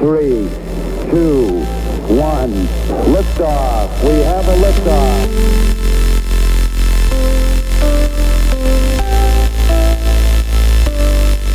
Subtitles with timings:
[0.00, 0.48] three,
[1.10, 1.62] two,
[2.08, 2.50] one.
[3.12, 4.02] Liftoff.
[4.02, 5.28] We have a liftoff.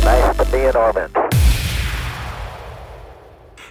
[0.04, 1.25] Nice to be in orbit.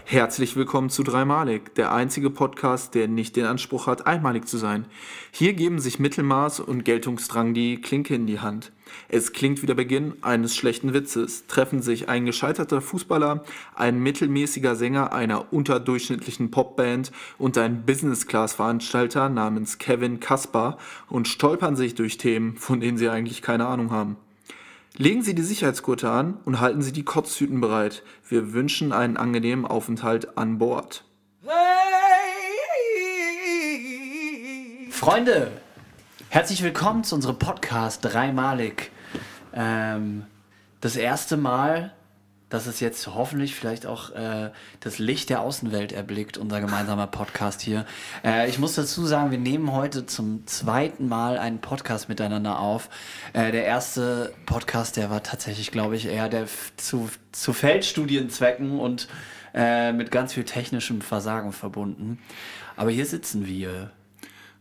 [0.08, 4.86] Herzlich willkommen zu Dreimalig, der einzige Podcast, der nicht den Anspruch hat, einmalig zu sein.
[5.32, 8.72] Hier geben sich Mittelmaß und Geltungsdrang die Klinke in die Hand.
[9.10, 11.48] Es klingt wie der Beginn eines schlechten Witzes.
[11.48, 13.44] Treffen sich ein gescheiterter Fußballer,
[13.74, 20.78] ein mittelmäßiger Sänger einer unterdurchschnittlichen Popband und ein Business-Class-Veranstalter namens Kevin Kaspar
[21.10, 24.18] und stolpern sich durch Themen, von denen sie eigentlich keine Ahnung haben.
[24.98, 28.02] Legen Sie die Sicherheitsgurte an und halten Sie die Kotztüten bereit.
[28.30, 31.04] Wir wünschen einen angenehmen Aufenthalt an Bord.
[34.90, 35.52] Freunde,
[36.30, 38.90] herzlich willkommen zu unserem Podcast Dreimalig.
[39.54, 40.24] Ähm,
[40.80, 41.94] das erste Mal,
[42.50, 47.62] dass es jetzt hoffentlich vielleicht auch äh, das Licht der Außenwelt erblickt, unser gemeinsamer Podcast
[47.62, 47.86] hier.
[48.24, 52.90] Äh, ich muss dazu sagen, wir nehmen heute zum zweiten Mal einen Podcast miteinander auf.
[53.34, 56.48] Äh, der erste Podcast, der war tatsächlich, glaube ich, eher der
[56.78, 59.08] zu, zu Feldstudienzwecken und
[59.54, 62.20] äh, mit ganz viel technischem Versagen verbunden.
[62.76, 63.92] Aber hier sitzen wir.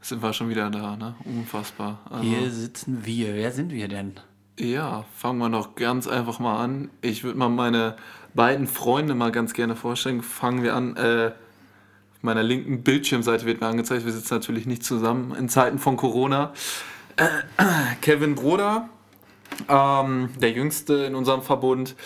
[0.01, 1.15] Sind wir schon wieder da, ne?
[1.25, 2.01] Unfassbar.
[2.11, 3.35] Also, Hier sitzen wir.
[3.35, 4.21] Wer sind wir denn?
[4.59, 6.91] Ja, fangen wir doch ganz einfach mal an.
[7.01, 7.97] Ich würde mal meine
[8.35, 10.23] beiden Freunde mal ganz gerne vorstellen.
[10.23, 10.97] Fangen wir an.
[10.97, 11.33] Äh,
[12.13, 15.97] auf meiner linken Bildschirmseite wird mir angezeigt, wir sitzen natürlich nicht zusammen in Zeiten von
[15.97, 16.53] Corona.
[17.17, 17.27] Äh,
[18.01, 18.89] Kevin Broder,
[19.69, 21.97] ähm, der jüngste in unserem Verbund,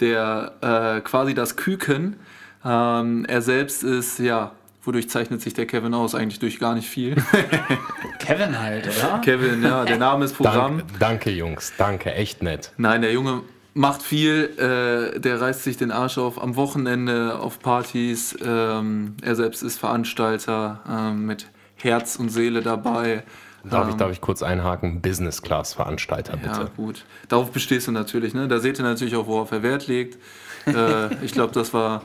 [0.00, 2.16] der äh, quasi das Küken.
[2.64, 4.52] Ähm, er selbst ist, ja,
[4.86, 6.14] wodurch zeichnet sich der Kevin aus?
[6.14, 7.16] Eigentlich durch gar nicht viel.
[8.18, 9.18] Kevin halt, oder?
[9.20, 10.78] Kevin, ja, der Name ist Programm.
[10.78, 11.72] Danke, danke, Jungs.
[11.78, 12.72] Danke, echt nett.
[12.76, 13.42] Nein, der Junge
[13.74, 18.36] macht viel, äh, der reißt sich den Arsch auf am Wochenende, auf Partys.
[18.44, 21.46] Ähm, er selbst ist Veranstalter ähm, mit
[21.76, 23.24] Herz und Seele dabei.
[23.64, 25.00] Darf, ich, Ähm, darf ich kurz einhaken?
[25.00, 26.70] Business Class Veranstalter, Ja, bitte.
[26.76, 27.04] gut.
[27.28, 28.34] Darauf bestehst du natürlich.
[28.34, 28.46] Ne?
[28.46, 30.18] Da seht ihr natürlich auch, worauf er Wert legt.
[30.66, 32.02] äh, ich glaube, das war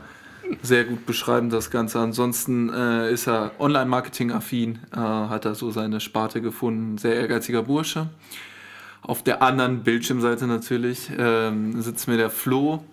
[0.62, 2.00] sehr gut beschreibend, das Ganze.
[2.00, 6.98] Ansonsten äh, ist er Online-Marketing-affin, äh, hat er so seine Sparte gefunden.
[6.98, 8.10] Sehr ehrgeiziger Bursche.
[9.02, 12.84] Auf der anderen Bildschirmseite natürlich ähm, sitzt mir der Flo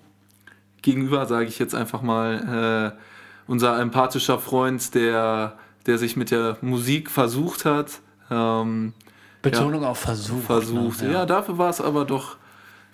[0.82, 2.94] gegenüber, sage ich jetzt einfach mal.
[2.94, 3.00] Äh,
[3.48, 5.54] unser empathischer Freund, der,
[5.86, 8.00] der sich mit der Musik versucht hat.
[8.30, 8.92] Ähm,
[9.42, 10.42] Betonung auf Versuch.
[10.42, 11.02] versucht.
[11.02, 11.12] Ne?
[11.12, 11.26] Ja.
[11.26, 12.36] dafür war es aber doch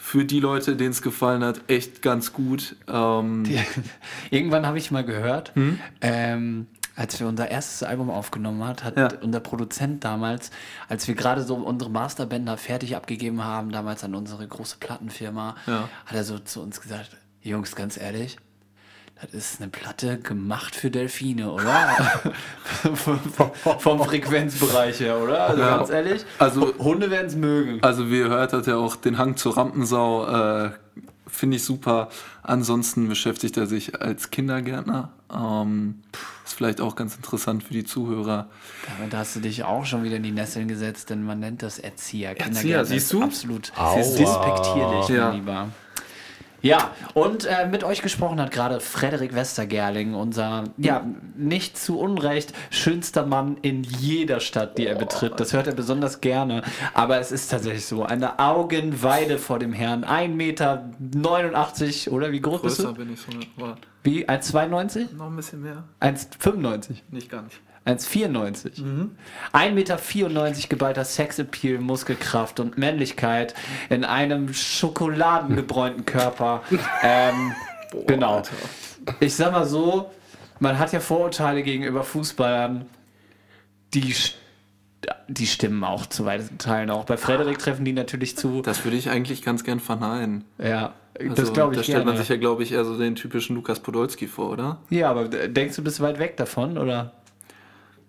[0.04, 2.74] für die Leute, denen es gefallen hat, echt ganz gut.
[2.88, 3.44] Ähm,
[4.32, 5.52] Irgendwann habe ich mal gehört,
[6.00, 9.08] ähm, als wir unser erstes Album aufgenommen hat, hat Ja.
[9.22, 10.50] unser Produzent damals,
[10.88, 15.88] als wir gerade so unsere Masterbänder fertig abgegeben haben, damals an unsere große Plattenfirma, Ja.
[16.04, 18.38] hat er so zu uns gesagt, Jungs, ganz ehrlich,
[19.30, 22.22] das ist eine Platte gemacht für Delfine, oder?
[22.94, 23.18] vom,
[23.78, 25.44] vom Frequenzbereich her, oder?
[25.48, 25.76] Also Ja.
[25.76, 27.82] ganz ehrlich, Also- Hunde werden es mögen.
[27.82, 30.26] also wie ihr hört, hat er auch den Hang zur Rampensau.
[30.66, 30.70] Äh,
[31.28, 32.10] Finde ich super.
[32.42, 35.12] Ansonsten beschäftigt er sich als Kindergärtner.
[35.32, 36.02] Ähm,
[36.44, 38.48] ist vielleicht auch ganz interessant für die Zuhörer.
[38.98, 41.78] Damit hast du dich auch schon wieder in die Nesseln gesetzt, denn man nennt das
[41.78, 42.34] Erzieher.
[42.34, 43.22] Kindergärtner siehst ist du?
[43.22, 43.96] Absolut Aua.
[43.96, 45.28] dispektierlich, Ja.
[45.28, 45.68] mein Lieber.
[46.62, 51.04] Ja, und äh, mit euch gesprochen hat gerade Frederik Westergerling, unser, ja,
[51.36, 55.40] nicht zu Unrecht schönster Mann in jeder Stadt, die er betritt.
[55.40, 56.62] Das hört er besonders gerne.
[56.94, 60.04] Aber es ist tatsächlich so, eine Augenweide vor dem Herrn.
[60.04, 62.94] 1,89 Meter, oder wie groß bist Größer du?
[62.94, 63.32] bin ich so.
[64.04, 65.14] Wie, 1,92?
[65.16, 65.84] noch ein bisschen mehr.
[66.00, 66.96] 1,95?
[67.10, 67.60] Nicht gar nicht.
[67.86, 69.08] 1,94.
[69.52, 73.54] 1,94 Meter geballter Sexappeal, Muskelkraft und Männlichkeit
[73.90, 76.62] in einem schokoladengebräunten Körper.
[77.02, 77.52] ähm,
[78.06, 78.36] genau.
[78.36, 78.52] Alter.
[79.18, 80.10] Ich sag mal so,
[80.60, 82.86] man hat ja Vorurteile gegenüber Fußballern,
[83.94, 84.14] die,
[85.26, 87.04] die stimmen auch zu weiten Teilen auch.
[87.04, 88.62] Bei Frederik treffen die natürlich zu.
[88.62, 90.44] Das würde ich eigentlich ganz gern verneinen.
[90.58, 92.20] Ja, Also, das glaube ich Da stellt man gerne.
[92.20, 94.78] sich ja, glaube ich, eher so den typischen Lukas Podolski vor, oder?
[94.88, 97.12] Ja, aber denkst du, bist weit weg davon, oder?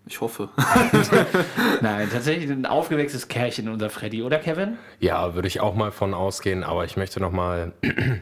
[0.05, 0.49] Ich hoffe.
[1.81, 4.77] Nein, tatsächlich ein aufgewächstes Kerlchen, unser Freddy, oder Kevin?
[4.99, 7.71] Ja, würde ich auch mal von ausgehen, aber ich möchte noch mal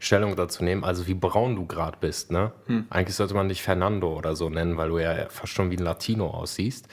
[0.00, 0.84] Stellung dazu nehmen.
[0.84, 2.52] Also wie braun du gerade bist, ne?
[2.66, 2.86] Hm.
[2.90, 5.84] Eigentlich sollte man dich Fernando oder so nennen, weil du ja fast schon wie ein
[5.84, 6.88] Latino aussiehst.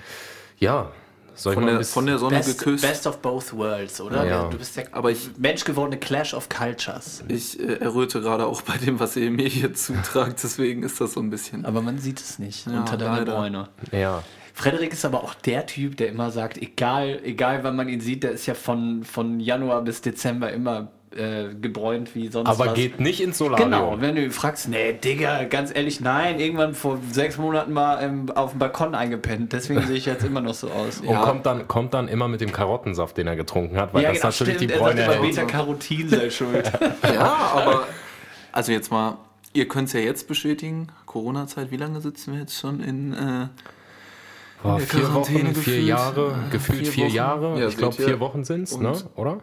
[0.58, 0.92] Ja,
[1.42, 2.84] soll Von der, von der Sonne Best, geküsst.
[2.88, 4.26] best of both worlds, oder?
[4.26, 4.48] Ja.
[4.50, 7.24] Du bist der Aber ich- menschgewordene Clash of Cultures.
[7.28, 11.14] Ich äh, erröte gerade auch bei dem, was ihr mir hier zutragt, deswegen ist das
[11.14, 11.66] so ein bisschen.
[11.66, 13.26] Aber man sieht es nicht Ja, unter deiner.
[13.26, 13.70] Bräune.
[13.92, 14.24] ja,
[14.54, 18.24] Frederik ist aber auch der Typ, der immer sagt, egal, egal wann man ihn sieht,
[18.24, 22.74] der ist ja von, von Januar bis Dezember immer äh, gebräunt wie sonst Aber was.
[22.74, 23.70] geht nicht ins Solarium.
[23.72, 28.32] Genau, wenn du fragst, nee, Digga, ganz ehrlich, nein, irgendwann vor sechs Monaten mal ähm,
[28.34, 31.00] auf dem Balkon eingepennt, deswegen sehe ich jetzt immer noch so aus.
[31.02, 34.10] Und kommt, dann, kommt dann immer mit dem Karottensaft, den er getrunken hat, weil ja,
[34.10, 35.22] das genau, natürlich stimmt, die er Bräune hält.
[35.22, 36.72] Beta-Carotin sei schuld.
[37.04, 37.84] Ja, aber
[38.54, 39.18] also jetzt mal,
[39.54, 43.48] ihr könnt es ja jetzt bestätigen, Corona-Zeit, wie lange sitzen wir jetzt schon in äh,
[44.64, 45.88] Boah, vier Quarantäne Wochen, vier gefühlt.
[45.88, 47.08] Jahre, Ja, gefühlt vier vier.
[47.10, 47.60] Jahre.
[47.60, 48.94] Ja, ich glaube, vier Wochen sind es, ne?
[49.16, 49.40] Oder?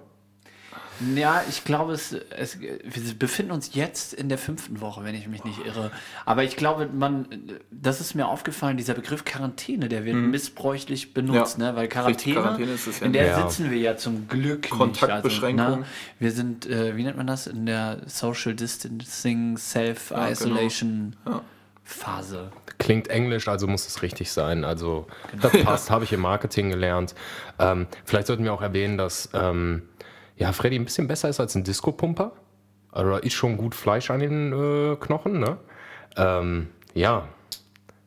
[1.15, 2.79] Ja, ich glaube, es, es, wir
[3.19, 5.91] befinden uns jetzt in der fünften Woche, wenn ich mich nicht irre.
[6.25, 7.27] Aber ich glaube, man,
[7.71, 11.77] das ist mir aufgefallen, dieser Begriff Quarantäne, der wird missbräuchlich benutzt, Ja, ne?
[11.77, 13.27] Weil Quarantäne, Quarantäne ist es ja in der.
[13.27, 13.49] Ja.
[13.49, 15.57] sitzen wir ja zum Glück Kontaktbeschränkung.
[15.57, 15.67] Nicht.
[15.67, 15.87] Also, ne?
[16.19, 21.43] Wir sind, äh, wie nennt man das, in der Social Distancing, Self-Isolation Ja.
[21.85, 22.53] Phase.
[22.79, 24.63] Klingt englisch, also muss es richtig sein.
[24.65, 25.43] Also Genau.
[25.49, 27.15] das passt, habe ich im Marketing gelernt.
[27.59, 29.83] Ähm, vielleicht sollten wir auch erwähnen, dass ähm,
[30.39, 32.33] ja, Freddy ein bisschen besser ist als ein Disco-Pumper.
[32.93, 35.59] Also da ist schon gut Fleisch an den äh, Knochen, ne?
[36.17, 37.29] Ähm, ja,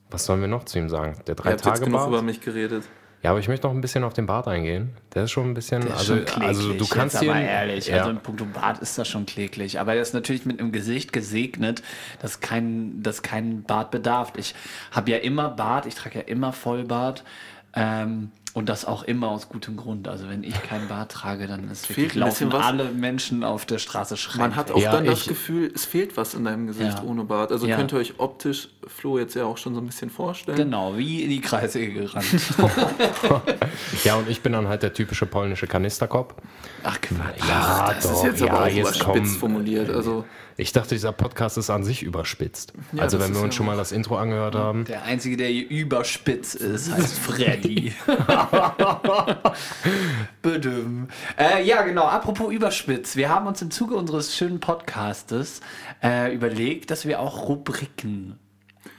[0.10, 1.18] was sollen wir noch zu ihm sagen?
[1.28, 2.08] Der Ihr habt jetzt genug Drei-Tage-Bart?
[2.08, 2.84] über mich geredet.
[3.24, 4.96] Ja, aber ich möchte noch ein bisschen auf den Bart eingehen.
[5.14, 7.32] Der ist schon ein bisschen, Der ist also, schon kläglich, also du kannst jetzt hier,
[7.32, 10.48] aber ehrlich, ja, also in puncto Bart ist das schon kläglich, aber er ist natürlich
[10.48, 11.84] mit einem Gesicht gesegnet,
[12.20, 14.34] das kein, das kein Bart bedarf.
[14.38, 14.56] Ich
[14.92, 17.24] habe ja immer Bart, ich trage ja immer Vollbart
[17.76, 20.08] ähm, und das auch immer aus gutem Grund.
[20.08, 22.68] Also wenn ich keinen Bart trage, dann ist wirklich, Fehlt ein bisschen laufen was.
[22.68, 24.40] alle Menschen auf der Straße schreien.
[24.40, 27.04] Man hat auch Ja, dann das Gefühl, es fehlt was in deinem Gesicht Ja.
[27.04, 27.52] ohne Bart.
[27.52, 27.78] Also Ja.
[27.78, 30.58] könnt ihr euch optisch Flo jetzt ja auch schon so ein bisschen vorstellen.
[30.58, 32.26] Genau, wie in die Kreissäge gerannt.
[34.04, 36.34] ja, und ich bin dann halt der typische polnische Kanisterkopf.
[36.84, 37.48] Ach Quatsch.
[37.48, 39.26] Ja, Das ist jetzt aber auch überspitzt komm.
[39.26, 39.90] formuliert.
[39.90, 40.26] Also
[40.58, 42.74] Ich dachte, dieser Podcast ist an sich überspitzt.
[42.92, 44.86] Ja, also wenn wir uns ja schon mal das Intro angehört haben.
[44.86, 47.94] Der Einzige, der hier überspitz ist, heißt Freddy.
[50.42, 51.08] Bedüm.
[51.38, 52.06] Äh, ja, genau.
[52.06, 53.16] Apropos überspitz.
[53.16, 55.62] Wir haben uns im Zuge unseres schönen Podcastes
[56.04, 58.40] äh, überlegt, dass wir auch Rubriken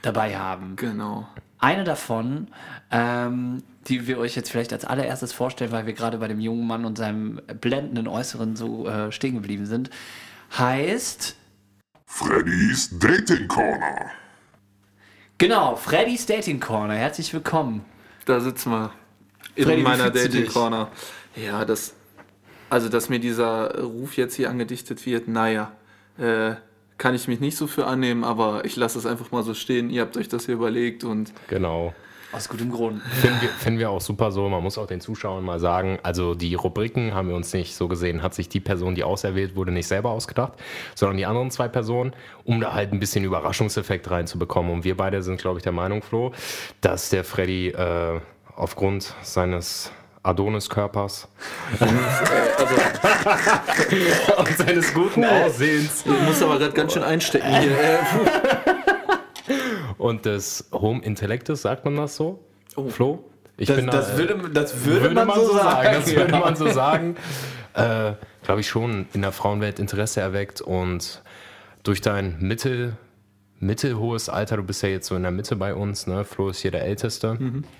[0.01, 0.75] dabei haben.
[0.75, 1.27] genau.
[1.59, 2.49] Eine davon,
[2.91, 6.67] ähm, die wir euch jetzt vielleicht als allererstes vorstellen, weil wir gerade bei dem jungen
[6.67, 9.89] Mann und seinem blendenden Äußeren so äh, stehen geblieben sind,
[10.57, 11.37] heißt
[12.05, 14.11] Freddy's Dating Corner.
[15.37, 16.95] genau Freddy's Dating Corner.
[16.95, 17.85] Herzlich willkommen.
[18.25, 18.91] Da sitzen wir.
[19.55, 20.47] In Freddy, meiner Dating?
[20.47, 20.89] Corner.
[21.35, 21.93] Ja, das.
[22.69, 25.71] Also, dass mir dieser Ruf jetzt hier angedichtet wird, naja,
[26.17, 26.55] äh,
[26.97, 29.89] kann ich mich nicht so für annehmen, aber ich lasse es einfach mal so stehen.
[29.89, 31.93] Ihr habt euch das hier überlegt und Genau.
[32.31, 32.99] Aus gutem Grund.
[33.03, 34.49] Finden wir, finden wir auch super so.
[34.49, 37.87] Man muss auch den Zuschauern mal sagen, also die Rubriken haben wir uns nicht so
[37.87, 40.53] gesehen, hat sich die Person, die auserwählt wurde, nicht selber ausgedacht,
[40.95, 42.13] sondern die anderen zwei Personen,
[42.43, 44.71] um da halt ein bisschen Überraschungseffekt reinzubekommen.
[44.71, 46.31] Und wir beide sind, glaube ich, der Meinung, Flo,
[46.81, 48.19] dass der Freddy äh,
[48.55, 49.91] aufgrund seines
[50.23, 51.27] Adonis-Körpers
[54.37, 57.71] und seines guten Aussehens ich muss aber gerade ganz schön einstecken hier.
[59.97, 62.43] Und des hohen Intellektes, sagt man das so?
[62.89, 63.23] Flo?
[63.57, 65.89] Ich Das, bin da, das, äh, würde, das würde, man, so sagen.
[65.93, 67.15] Das würde man so sagen.
[67.73, 68.13] Äh,
[68.43, 71.21] Glaube ich schon in der Frauenwelt Interesse erweckt und
[71.83, 72.97] durch dein mittel,
[73.65, 76.23] mittelhohes Alter, du bist ja jetzt so in der Mitte bei uns, ne?
[76.25, 77.37] Flo ist hier der Älteste.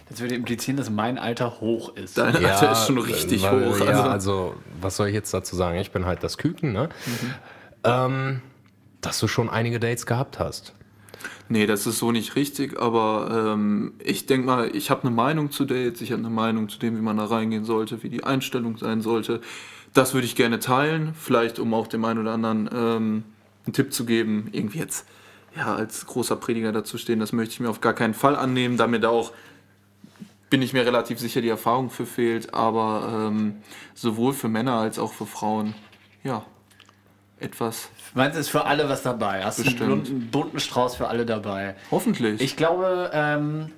[0.09, 2.17] Das würde implizieren, dass mein Alter hoch ist.
[2.17, 3.79] Dein Alter ist schon richtig weil- hoch.
[3.79, 4.55] Ja, Also, also.
[4.81, 5.77] was soll ich jetzt dazu sagen?
[5.79, 6.89] Ich bin halt das Küken, ne?
[7.83, 8.41] Ähm,
[9.01, 10.73] dass du schon einige Dates gehabt hast.
[11.49, 15.51] Nee, das ist so nicht richtig, aber ähm, ich denke mal, ich habe eine Meinung
[15.51, 18.23] zu Dates, ich habe eine Meinung zu dem, wie man da reingehen sollte, wie die
[18.23, 19.41] Einstellung sein sollte.
[19.93, 23.23] Das würde ich gerne teilen, vielleicht um auch dem einen oder anderen ähm,
[23.65, 25.05] einen Tipp zu geben, irgendwie jetzt
[25.55, 28.77] ja, als großer Prediger dazu stehen, das möchte ich mir auf gar keinen Fall annehmen,
[28.77, 29.31] damit auch
[30.49, 33.55] bin ich mir relativ sicher, die Erfahrung für fehlt, aber ähm,
[33.95, 35.73] sowohl für Männer als auch für Frauen,
[36.23, 36.45] ja,
[37.39, 39.43] etwas, Meinst du, ist für alle was dabei?
[39.43, 39.89] Hast du einen Bestimmt.
[39.89, 41.75] bunten, bunten Strauß für alle dabei?
[41.89, 42.39] hoffentlich.
[42.41, 43.71] Ich glaube, ähm,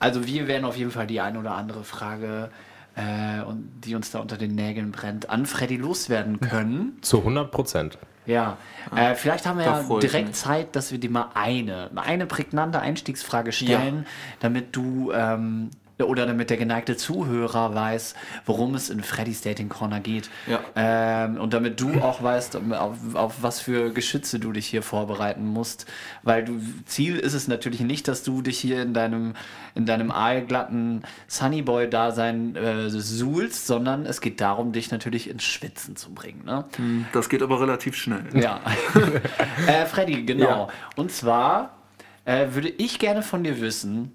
[0.00, 2.50] also wir werden auf jeden Fall die ein oder andere Frage,
[2.96, 6.98] äh, und die uns da unter den Nägeln brennt, an Freddy loswerden können.
[7.02, 7.98] Zu 100 Prozent.
[8.24, 8.56] Ja,
[8.94, 10.36] äh, vielleicht haben wir Da ja direkt.
[10.36, 14.06] Zeit, dass wir dir mal eine, eine prägnante Einstiegsfrage stellen,
[14.40, 18.14] damit du ähm, oder damit der geneigte Zuhörer weiß,
[18.46, 20.30] worum es in Freddy's Dating Corner geht.
[20.46, 20.60] Ja.
[20.74, 25.46] Ähm, und damit du auch weißt, auf, auf was für Geschütze du dich hier vorbereiten
[25.46, 25.86] musst.
[26.22, 29.34] Weil du, Ziel ist es natürlich nicht, dass du dich hier in deinem,
[29.74, 36.12] in deinem aalglatten Sunnyboy-Dasein äh, suhlst, sondern es geht darum, dich natürlich ins Schwitzen zu
[36.12, 36.44] bringen.
[36.44, 36.64] Ne?
[37.12, 38.24] das geht aber relativ schnell.
[38.34, 38.60] Ja.
[39.66, 40.44] äh, Freddy, genau.
[40.44, 40.68] Ja.
[40.96, 41.76] Und zwar
[42.24, 44.12] äh, würde ich gerne von dir wissen,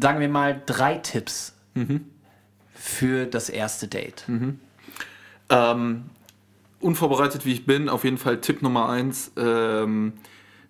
[0.00, 2.06] sagen wir mal drei Tipps Mhm.
[2.74, 4.24] für das erste Date.
[5.48, 6.04] Ähm,
[6.80, 10.14] unvorbereitet wie ich bin, auf jeden Fall Tipp Nummer eins, ähm,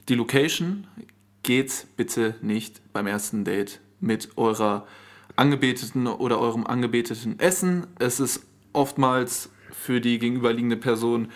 [0.09, 0.87] die Location.
[1.43, 4.87] Geht bitte nicht beim ersten Date mit eurer
[5.37, 7.87] Angebeteten oder eurem Angebeteten essen.
[7.99, 8.45] Es ist
[8.75, 11.29] oftmals für die gegenüberliegende Person,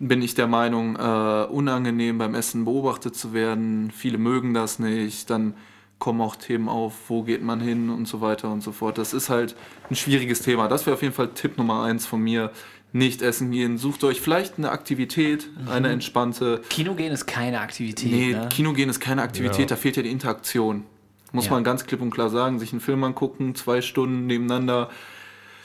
[0.00, 3.92] bin ich der Meinung, äh, unangenehm beim Essen beobachtet zu werden.
[3.92, 5.30] Viele mögen das nicht.
[5.30, 5.54] Dann
[5.98, 8.98] kommen auch Themen auf, wo geht man hin und so weiter und so fort.
[8.98, 9.56] Das ist halt
[9.90, 10.68] ein schwieriges Thema.
[10.68, 12.50] Das wäre auf jeden Fall Tipp Nummer eins von mir.
[12.92, 13.76] Nicht essen gehen.
[13.78, 16.62] Sucht euch vielleicht eine Aktivität, eine entspannte.
[16.70, 18.10] Kino gehen ist keine Aktivität.
[18.10, 18.48] Nee, ne?
[18.50, 19.66] Kino gehen ist keine Aktivität, Ja.
[19.66, 20.84] da fehlt ja die Interaktion.
[21.32, 21.50] Muss Ja.
[21.50, 22.58] man ganz klipp und klar sagen.
[22.58, 24.88] Sich einen Film angucken, zwei Stunden nebeneinander.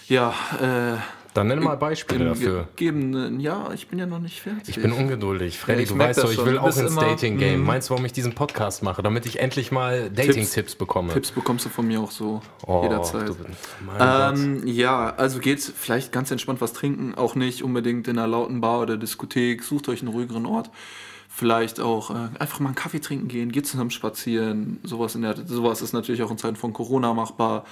[0.08, 0.98] Ja, äh,
[1.34, 2.68] Dann nenn mal Beispiele dafür.
[2.76, 4.76] gegebenen, ja, ich bin ja noch nicht fertig.
[4.76, 5.58] Ich bin ungeduldig.
[5.58, 7.62] Freddy, Ja, du weißt doch, ich will auch ins Dating-Game.
[7.62, 7.66] Mhm.
[7.66, 9.02] Meinst du, warum ich diesen Podcast mache?
[9.02, 11.14] Damit ich endlich mal Dating-Tipps bekomme.
[11.14, 13.30] Tipps bekommst du von mir auch so Oh, jederzeit.
[13.30, 13.36] du-.
[14.00, 18.60] Ähm, ja, also geht vielleicht ganz entspannt was trinken, auch nicht unbedingt in einer lauten
[18.60, 19.64] Bar oder Diskothek.
[19.64, 20.70] Sucht euch einen ruhigeren Ort.
[21.34, 24.80] Vielleicht auch äh, einfach mal einen Kaffee trinken gehen, geht zusammen spazieren.
[24.84, 27.64] Sowas, in der, sowas ist natürlich auch in Zeiten von Corona machbar.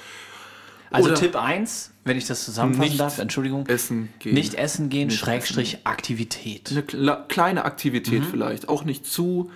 [0.91, 3.67] Also Oder- Tipp 1, wenn ich das zusammenfassen Nicht darf, Entschuldigung.
[3.67, 4.33] Essen gehen.
[4.33, 6.71] Nicht essen gehen, Nicht Schrägstrich Aktivität.
[6.71, 9.51] Eine kle kleine Aktivität vielleicht, auch nicht zu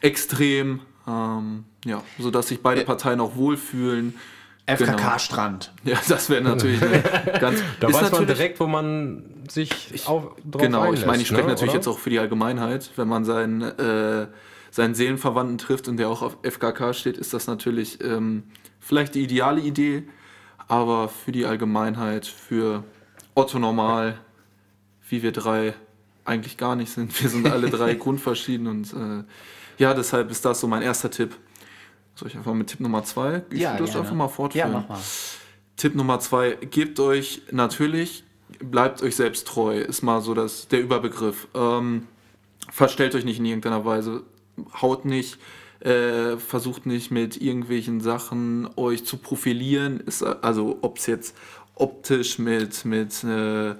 [0.00, 4.14] extrem, ähm, ja, sodass sich beide Parteien auch wohlfühlen.
[4.66, 4.92] Genau.
[4.92, 5.72] FKK-Strand.
[5.84, 7.00] Ja, das wäre natürlich eine
[7.40, 7.62] ganz.
[7.80, 11.22] Da ist weiß man natürlich- direkt, wo man sich auf, drauf Genau, ich einlässt, meine,
[11.22, 11.78] ich spreche ne, natürlich oder?
[11.78, 12.90] jetzt auch für die Allgemeinheit.
[12.96, 14.26] Wenn man seinen, äh,
[14.70, 18.42] seinen Seelenverwandten trifft und der auch auf FKK steht, ist das natürlich ähm,
[18.78, 20.02] vielleicht die ideale Idee,
[20.68, 22.84] aber für die Allgemeinheit, für
[23.34, 24.18] Otto Normal,
[25.08, 25.74] wie wir drei
[26.24, 27.20] eigentlich gar nicht sind.
[27.22, 29.24] Wir sind alle drei grundverschieden und äh,
[29.78, 31.36] ja, deshalb ist das so mein erster Tipp.
[32.14, 33.42] Soll ich einfach mit Tipp Nummer zwei?
[33.50, 34.72] Ich würde das einfach mal Ja, fortführen.
[34.72, 34.98] mach mal.
[35.76, 38.24] Tipp Nummer zwei, gebt euch natürlich,
[38.58, 41.46] bleibt euch selbst treu, ist mal so das, der Überbegriff.
[41.54, 42.08] Ähm,
[42.70, 44.24] verstellt euch nicht in irgendeiner Weise,
[44.82, 45.38] haut nicht,
[45.80, 51.36] äh, versucht nicht mit irgendwelchen Sachen euch zu profilieren, ist, also ob es jetzt
[51.74, 53.74] optisch mit, mit äh,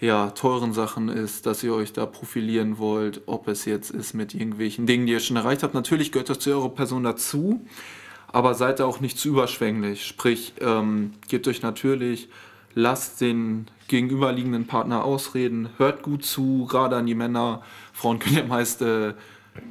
[0.00, 4.34] ja, teuren Sachen ist, dass ihr euch da profilieren wollt, ob es jetzt ist mit
[4.34, 5.74] irgendwelchen Dingen, die ihr schon erreicht habt.
[5.74, 7.60] Natürlich gehört das zu eurer Person dazu,
[8.28, 10.06] aber seid da auch nicht zu überschwänglich.
[10.06, 12.28] Sprich, ähm, gebt euch natürlich,
[12.74, 17.62] lasst den gegenüberliegenden Partner ausreden, hört gut zu, gerade an die Männer.
[17.92, 19.14] Frauen können ja meist äh,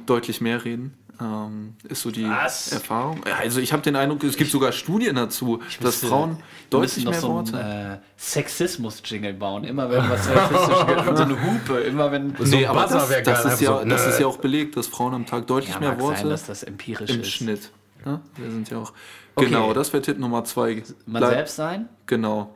[0.06, 0.97] deutlich mehr reden.
[1.20, 2.70] Ähm, ist so die Was?
[2.70, 3.20] Erfahrung.
[3.26, 6.36] Ja, Also ich habe den Eindruck, es gibt sogar Studien dazu, dass müsste- Frauen
[6.70, 7.58] deutlich mehr so Worte.
[7.58, 9.64] einen äh, Sexismus-Jingle bauen.
[9.64, 11.16] Immer wenn was sexistisch wird.
[11.16, 11.80] So eine Hupe.
[11.80, 12.36] Immer wenn.
[12.36, 15.12] So ein aber das, das, ist ja, so, das ist ja auch belegt, dass Frauen
[15.14, 17.30] am Tag deutlich Ja, mehr Worte sein, dass das empirisch im ist.
[17.30, 17.70] Schnitt.
[18.04, 18.20] Ne?
[18.36, 18.92] Wir sind ja auch.
[19.34, 19.46] Okay.
[19.46, 20.84] Genau, das wäre Tipp Nummer zwei.
[21.06, 21.88] Man Bleib- selbst sein?
[22.06, 22.54] Genau.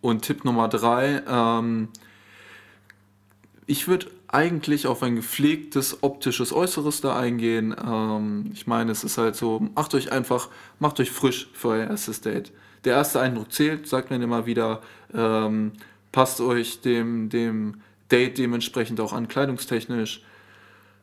[0.00, 1.88] Und Tipp Nummer drei, ähm,
[3.66, 7.74] ich würde eigentlich auf ein gepflegtes optisches Äußeres da eingehen.
[7.84, 11.88] Ähm, ich meine, es ist halt so, macht euch einfach, macht euch frisch für euer
[11.88, 12.52] erstes Date.
[12.84, 14.80] Der erste Eindruck zählt, sagt man immer wieder,
[15.12, 15.72] ähm,
[16.12, 20.22] passt euch dem, dem Date dementsprechend auch an, kleidungstechnisch.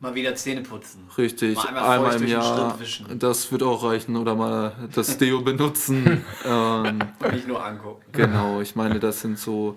[0.00, 1.08] Mal wieder Zähne putzen.
[1.18, 2.78] Richtig, Mal einmal einmal, im Jahr.
[3.18, 6.24] Das wird auch reichen oder mal das Deo benutzen.
[6.44, 7.00] ähm,
[7.32, 8.04] Nicht nur angucken.
[8.12, 9.76] Genau, ich meine, das sind so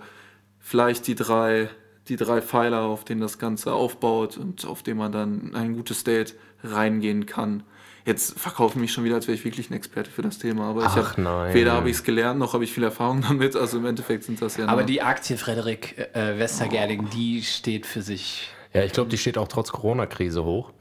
[0.60, 1.70] vielleicht die drei,
[2.08, 5.75] die drei Pfeiler, auf denen das Ganze aufbaut und auf denen man dann in ein
[5.75, 7.63] gutes Date reingehen kann.
[8.05, 10.70] Jetzt verkaufe ich mich schon wieder, als wäre ich wirklich ein Experte für das Thema,
[10.70, 11.53] aber ich Ach, habe nein.
[11.53, 13.55] weder habe ich es gelernt, noch habe ich viel Erfahrung damit.
[13.55, 18.01] Also im Endeffekt sind das ja Aber die Aktie Frederik äh, Westergerding, die steht für
[18.01, 18.50] sich.
[18.74, 20.72] Ja, ich glaube, die steht auch trotz Corona-Krise hoch.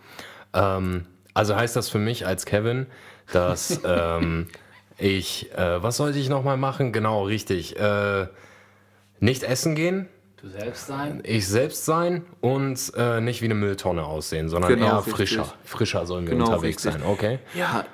[0.55, 2.87] Ähm, also heißt das für mich als Kevin,
[3.33, 4.49] dass ähm,
[4.97, 6.93] ich, äh, was sollte ich nochmal machen?
[6.93, 7.79] Genau, richtig.
[7.79, 8.29] Äh,
[9.19, 10.09] nicht essen gehen,
[10.43, 11.21] Du selbst sein?
[11.25, 15.15] ich selbst sein und äh, nicht wie eine Mülltonne aussehen, sondern Genau, eher richtig.
[15.15, 15.55] frischer.
[15.65, 17.03] Frischer sollen wir Genau, unterwegs richtig.
[17.03, 17.39] sein, okay?
[17.55, 17.85] Ja,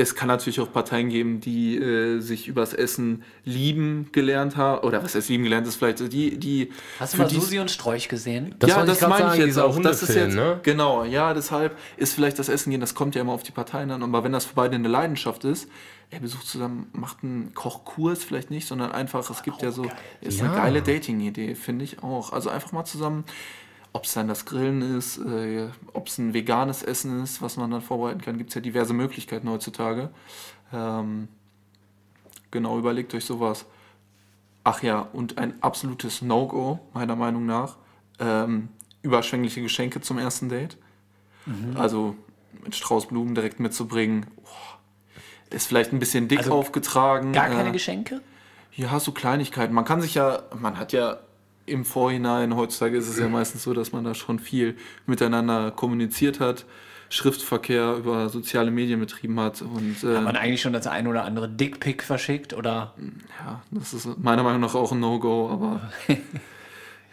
[0.00, 4.86] es kann natürlich auch Parteien geben, die äh, sich übers Essen lieben gelernt haben.
[4.86, 6.70] Oder was heißt lieben gelernt ist vielleicht die, die.
[7.00, 8.54] Hast du für mal die- Susi und Strolch gesehen?
[8.60, 9.76] Das ja, das meine ich jetzt auch.
[9.80, 10.60] Das ist jetzt, ne?
[10.62, 13.90] Genau, ja, deshalb ist vielleicht das Essen gehen, das kommt ja immer auf die Parteien
[13.90, 14.02] an.
[14.04, 15.68] Aber wenn das für beide eine Leidenschaft ist,
[16.10, 19.84] er besucht zusammen, macht einen Kochkurs vielleicht nicht, sondern einfach, es gibt ja so,
[20.20, 20.62] ist eine Ja.
[20.62, 22.32] geile Dating-Idee, finde ich auch.
[22.32, 23.24] Also einfach mal zusammen,
[23.92, 25.66] ob es dann das Grillen ist, äh,
[26.08, 28.94] ob es ein veganes Essen ist, was man dann vorbereiten kann, gibt es ja diverse
[28.94, 30.08] Möglichkeiten heutzutage.
[30.72, 31.28] Ähm,
[32.50, 33.66] genau, überlegt euch sowas.
[34.64, 37.76] Ach ja, und ein absolutes No-Go, meiner Meinung nach.
[38.18, 38.70] Ähm,
[39.02, 40.78] überschwängliche Geschenke zum ersten Date.
[41.76, 42.14] Also
[42.62, 44.26] mit Straußblumen direkt mitzubringen.
[44.44, 47.32] Oh, ist vielleicht ein bisschen dick Also aufgetragen.
[47.32, 48.20] Gar keine äh, Geschenke?
[48.74, 49.74] ja, so Kleinigkeiten.
[49.74, 51.18] Man kann sich ja, man hat ja
[51.68, 56.40] im Vorhinein, heutzutage ist es ja meistens so, dass man da schon viel miteinander kommuniziert
[56.40, 56.64] hat,
[57.10, 61.24] Schriftverkehr über soziale Medien betrieben hat und äh, Hat man eigentlich schon das ein oder
[61.24, 62.94] andere Dickpick verschickt oder?
[63.40, 66.16] ja, das ist meiner Meinung nach auch ein No-Go, aber ja,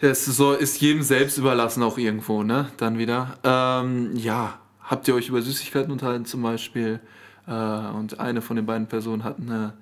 [0.10, 2.68] es ist, so, ist jedem selbst überlassen auch irgendwo, ne?
[2.76, 3.38] Dann wieder.
[3.42, 7.00] Ähm, ja, habt ihr euch über Süßigkeiten unterhalten zum Beispiel
[7.46, 9.72] äh, und eine von den beiden Personen hat eine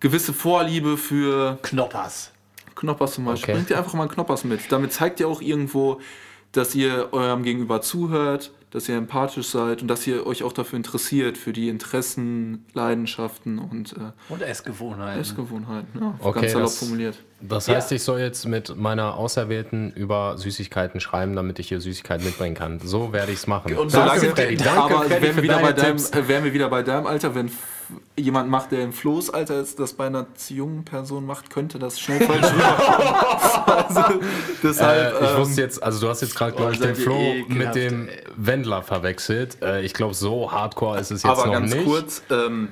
[0.00, 2.32] gewisse Vorliebe für Knoppers.
[2.76, 3.44] Knoppers zum Beispiel.
[3.54, 3.58] Okay.
[3.58, 4.60] Bringt ihr einfach mal einen Knoppers mit.
[4.70, 6.00] Damit zeigt ihr auch irgendwo,
[6.52, 10.76] dass ihr eurem Gegenüber zuhört, dass ihr empathisch seid und dass ihr euch auch dafür
[10.76, 15.20] interessiert, für die Interessen, Leidenschaften und äh, Und Essgewohnheiten.
[15.20, 16.00] Essgewohnheiten.
[16.00, 17.16] Ja, Okay, ganz salopp das- formuliert.
[17.40, 22.24] Das heißt, ich soll jetzt mit meiner Auserwählten über Süßigkeiten schreiben, damit ich hier Süßigkeiten
[22.24, 22.80] mitbringen kann.
[22.80, 23.76] So werde ich es machen.
[23.76, 24.56] Und Danke, solange, Freddy.
[24.56, 27.50] Danke, aber Freddy, wären wir, wieder bei deinem, wären wir wieder bei deinem Alter, wenn
[28.18, 32.00] jemand macht, der im Floß Alter ist, das bei einer jungen Person macht, könnte das
[32.00, 33.66] schnell falsch rüberkommen.
[33.66, 34.20] also,
[34.62, 37.18] deshalb, Äh, ich ähm, wusste jetzt, also du hast jetzt gerade, glaube ich, den Flo
[37.48, 38.08] mit dem.
[38.36, 39.62] Wendler verwechselt.
[39.62, 41.84] Äh, ich glaube, so hardcore ist es jetzt aber noch ganz nicht.
[41.84, 42.68] kurz, ähm,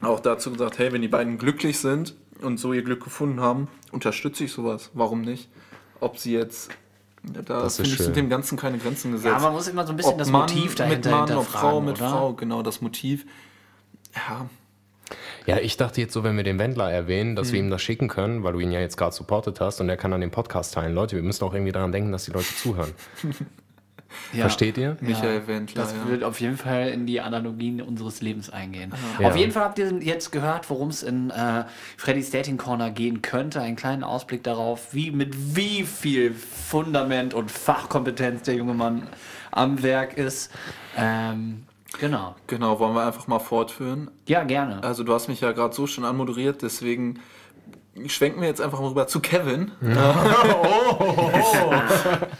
[0.00, 3.68] auch dazu gesagt, hey, wenn die beiden glücklich sind und so ihr Glück gefunden haben,
[3.92, 4.90] unterstütze ich sowas.
[4.94, 5.48] Warum nicht?
[6.00, 6.70] Ob sie jetzt,
[7.34, 8.06] ja, da finde ich, schön.
[8.06, 9.34] sind dem Ganzen keine Grenzen gesetzt.
[9.34, 11.46] Ja, man muss immer so ein bisschen ob das Mann Motiv mit dahinter Mann, ob
[11.46, 12.08] Frau mit oder?
[12.08, 13.26] Frau, genau, das Motiv.
[14.14, 14.48] Ja,
[15.46, 17.66] Ja, ich dachte jetzt so, wenn wir den Wendler erwähnen, dass wir Hm.
[17.66, 20.10] ihm das schicken können, weil du ihn ja jetzt gerade supportet hast und er kann
[20.10, 20.94] dann den Podcast teilen.
[20.94, 22.92] Leute, wir müssen auch irgendwie daran denken, dass die Leute zuhören.
[24.32, 24.40] Ja.
[24.40, 24.96] Versteht ihr?
[25.00, 26.08] Michael Wendler, Das ja.
[26.08, 28.92] wird auf jeden Fall in die Analogien unseres Lebens eingehen.
[29.20, 29.28] Ja.
[29.28, 31.62] Auf jeden Fall habt ihr jetzt gehört, worum es in äh,
[31.96, 33.60] Freddy's Dating Corner gehen könnte.
[33.60, 39.04] Einen kleinen Ausblick darauf, wie mit wie viel Fundament und Fachkompetenz der junge Mann
[39.52, 40.50] am Werk ist.
[40.96, 41.62] Ähm,
[41.98, 42.34] genau.
[42.46, 44.10] Genau, wollen wir einfach mal fortführen.
[44.26, 44.82] Ja, gerne.
[44.82, 47.20] Also du hast mich ja gerade so schon anmoderiert, deswegen
[48.06, 49.72] schwenken wir jetzt einfach mal rüber zu Kevin.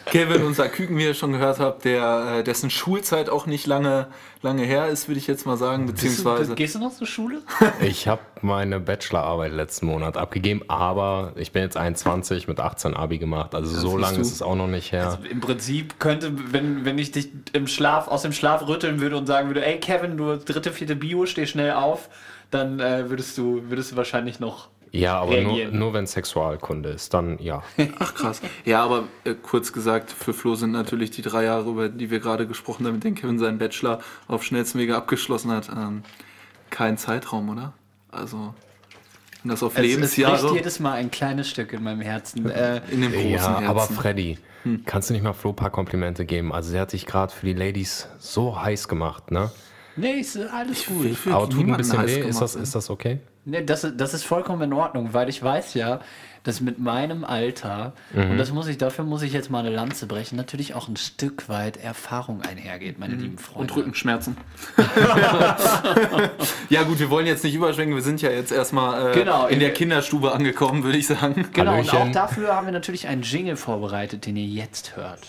[0.07, 4.07] Kevin, unser Küken, wie ihr schon gehört habt, der, äh, dessen Schulzeit auch nicht lange,
[4.43, 6.55] lange her ist, würde ich jetzt mal sagen, beziehungsweise...
[6.55, 7.43] Gehst du noch zur Schule?
[7.81, 13.19] Ich habe meine Bachelorarbeit letzten Monat abgegeben, aber ich bin jetzt 21 mit 18 Abi
[13.19, 13.55] gemacht.
[13.55, 14.23] Also so siehst lange du.
[14.23, 15.19] ist es auch noch nicht her.
[15.29, 19.27] Im Prinzip könnte, wenn, wenn ich dich im Schlaf, aus dem Schlaf rütteln würde und
[19.27, 22.09] sagen würde, ey Kevin, du dritte, vierte Bio, steh schnell auf,
[22.51, 25.79] dann äh, würdest, du, würdest du wahrscheinlich noch ja, aber nur, reagieren.
[25.79, 27.63] nur wenn Sexualkunde ist, dann ja.
[27.99, 28.41] Ach krass.
[28.65, 32.21] Ja, aber äh, kurz gesagt, für Flo sind natürlich die drei Jahre, über die wir
[32.21, 36.03] gerade gesprochen haben, mit denen Kevin seinen Bachelor auf schnellstem Wege abgeschlossen hat, ähm,
[36.71, 37.73] kein Zeitraum, oder?
[38.11, 38.55] Also,
[39.43, 42.49] wenn das auf Es, es bricht Lebensjahre jedes Mal ein kleines Stück in meinem Herzen.
[42.51, 43.67] Äh, in dem großen Ja, Herzen.
[43.67, 44.83] aber Freddy, Hm.
[44.85, 46.53] kannst du nicht mal Flo ein paar Komplimente geben?
[46.53, 49.51] Also sie hat sich gerade für die Ladies so heiß gemacht, ne?
[49.97, 51.17] nee, ist alles gut.
[51.31, 53.21] Aber tut ein bisschen weh, ist das, ist das okay?
[53.45, 56.01] Nee, das, ist- das ist vollkommen in Ordnung, weil ich weiß ja,
[56.43, 60.07] dass mit meinem Alter, und das muss ich, dafür muss ich jetzt mal eine Lanze
[60.07, 63.61] brechen, natürlich auch ein Stück weit Erfahrung einhergeht, meine lieben Freunde.
[63.61, 64.39] Und Rückenschmerzen.
[66.71, 69.61] ja gut, wir wollen jetzt nicht überschwenken, wir sind ja jetzt erstmal äh, Genau, in
[69.61, 71.47] der Kinderstube angekommen, würde ich sagen.
[71.53, 72.13] Genau, und auch Hallöchen.
[72.13, 75.21] dafür haben wir natürlich einen Jingle vorbereitet, den ihr jetzt hört.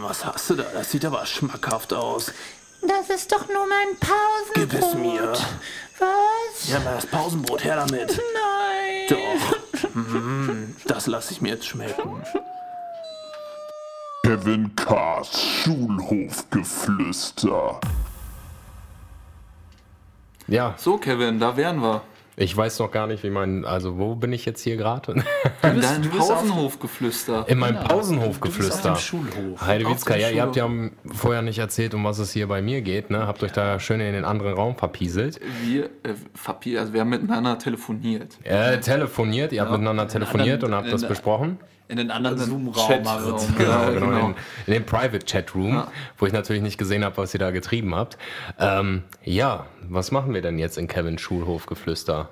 [0.00, 0.64] Was hast du da?
[0.72, 2.32] Das sieht aber schmackhaft aus.
[2.86, 4.70] Das ist doch nur mein Pausenbrot.
[4.70, 5.32] Gib es mir.
[5.98, 6.68] Was?
[6.68, 8.20] Ja, mal das Pausenbrot her damit.
[8.34, 9.06] Nein.
[9.08, 9.56] Doch.
[9.94, 12.22] Mm, das lasse ich mir jetzt schmecken.
[14.22, 17.80] Kevin Cars Schulhofgeflüster.
[20.48, 22.02] Ja, So, Kevin, da wären wir.
[22.38, 25.12] Ich weiß noch gar nicht, wie mein, also wo bin ich jetzt hier gerade?
[25.62, 27.44] In deinem du bist auf- Pausenhofgeflüster.
[27.48, 27.88] In meinem Genau.
[27.88, 28.92] Pausenhofgeflüster.
[28.92, 29.60] Auf dem Schulhof.
[29.62, 30.68] Heidewitzka, ja, ihr habt ja
[31.14, 33.26] vorher nicht erzählt, um was es hier bei mir geht, ne?
[33.26, 35.40] Habt euch da schön in den anderen Raum verpieselt.
[35.64, 38.36] Wir, äh, Fapi, also wir haben miteinander telefoniert.
[38.44, 41.58] Äh, telefoniert, ihr habt miteinander telefoniert und anderen- habt das in- besprochen.
[41.88, 42.90] In den anderen Zoom-Raum.
[42.90, 44.26] Ja, Genau, genau, genau.
[44.28, 44.34] In,
[44.66, 45.84] in dem Private Chat Room,
[46.18, 48.18] wo ich natürlich nicht gesehen habe, was ihr da getrieben habt.
[48.58, 52.28] Ähm, ja, was machen wir denn jetzt in Kevins Schulhofgeflüster?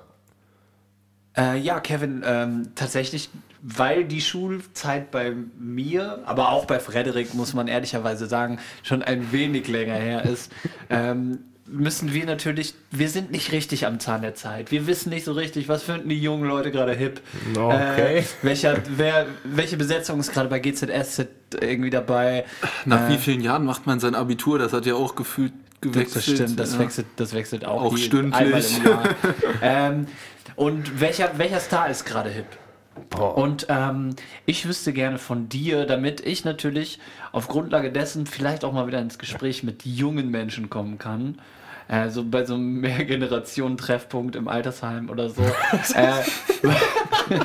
[1.37, 3.29] Äh, ja, Kevin, ähm, tatsächlich,
[3.61, 9.31] weil die Schulzeit bei mir, aber auch bei Frederik, muss man ehrlicherweise sagen, schon ein
[9.31, 10.51] wenig länger her ist,
[10.89, 14.71] ähm, müssen wir natürlich, wir sind nicht richtig am Zahn der Zeit.
[14.71, 17.21] Wir wissen nicht so richtig, was finden die jungen Leute gerade hip.
[17.55, 18.19] Okay.
[18.19, 21.27] Äh, welcher, wer, welche Besetzung ist gerade bei GZSZ
[21.59, 22.45] irgendwie dabei?
[22.85, 24.59] Nach wie vielen Jahren macht man sein Abitur?
[24.59, 26.15] Das hat ja auch gefühlt gewechselt.
[26.15, 26.79] Das stimmt, das, ja.
[26.79, 28.35] wechselt, das wechselt auch, Auch die- stündlich.
[28.35, 29.09] einmal im Jahr.
[29.61, 30.07] ähm,
[30.55, 32.45] und welcher, welcher Star ist gerade hip?
[33.17, 36.99] Und ähm, ich wüsste gerne von dir, damit ich natürlich
[37.31, 41.39] auf Grundlage dessen vielleicht auch mal wieder ins Gespräch mit jungen Menschen kommen kann.
[41.87, 45.43] Äh, so bei so einem Mehrgenerationen-Treffpunkt im Altersheim oder so.
[45.93, 46.23] äh,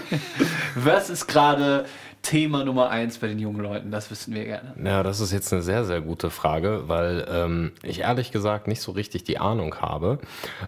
[0.74, 1.86] Was ist gerade
[2.22, 3.90] Thema Nummer eins bei den jungen Leuten?
[3.90, 4.74] Das wüssten wir gerne.
[4.82, 8.82] Ja, das ist jetzt eine sehr, sehr gute Frage, weil ähm, ich ehrlich gesagt nicht
[8.82, 10.18] so richtig die Ahnung habe.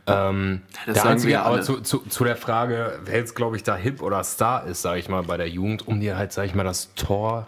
[0.07, 3.57] Ähm, Das der sagen einzige, wir aber zu, zu, zu der Frage, wer jetzt, glaube
[3.57, 6.33] ich, da hip oder Star ist, sage ich mal, bei der Jugend, um dir halt,
[6.33, 7.47] sage ich mal, das Tor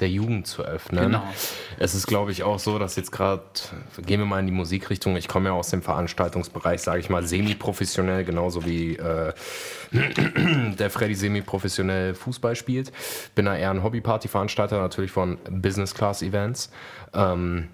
[0.00, 1.06] der Jugend zu öffnen.
[1.06, 1.22] Genau.
[1.78, 3.42] Es ist, glaube ich, auch so, dass jetzt gerade,
[3.98, 7.26] gehen wir mal in die Musikrichtung, ich komme ja aus dem Veranstaltungsbereich, sage ich mal,
[7.26, 9.32] semi-professionell, genauso wie äh,
[10.78, 12.92] der Freddy semi-professionell Fußball spielt.
[13.34, 16.70] Bin da eher ein Hobby-Party-Veranstalter, natürlich von Business-Class-Events.
[17.14, 17.68] Ähm,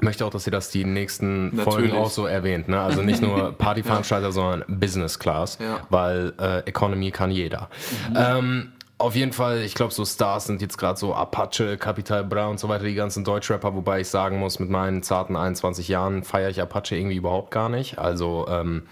[0.00, 1.94] möchte auch, dass ihr das die nächsten Folgen Natürlich.
[1.94, 2.68] auch so erwähnt.
[2.68, 2.80] Ne?
[2.80, 5.80] Also nicht nur Partyveranstalter, sondern Business Class, Ja.
[5.90, 7.68] weil äh, Economy kann jeder.
[8.16, 12.46] Ähm, auf jeden Fall, ich glaube, so Stars sind jetzt gerade so Apache, Capital Bra
[12.46, 16.22] und so weiter, die ganzen Deutschrapper, wobei ich sagen muss, mit meinen zarten 21 Jahren
[16.22, 17.98] feiere ich Apache irgendwie überhaupt gar nicht.
[17.98, 18.84] Also, ähm,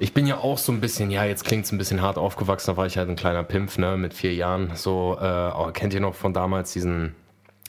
[0.00, 2.72] ich bin ja auch so ein bisschen, ja, jetzt klingt es ein bisschen hart aufgewachsen,
[2.72, 4.72] da war ich halt ein kleiner Pimpf, ne, mit vier Jahren.
[4.74, 7.14] So, äh, oh, kennt ihr noch von damals diesen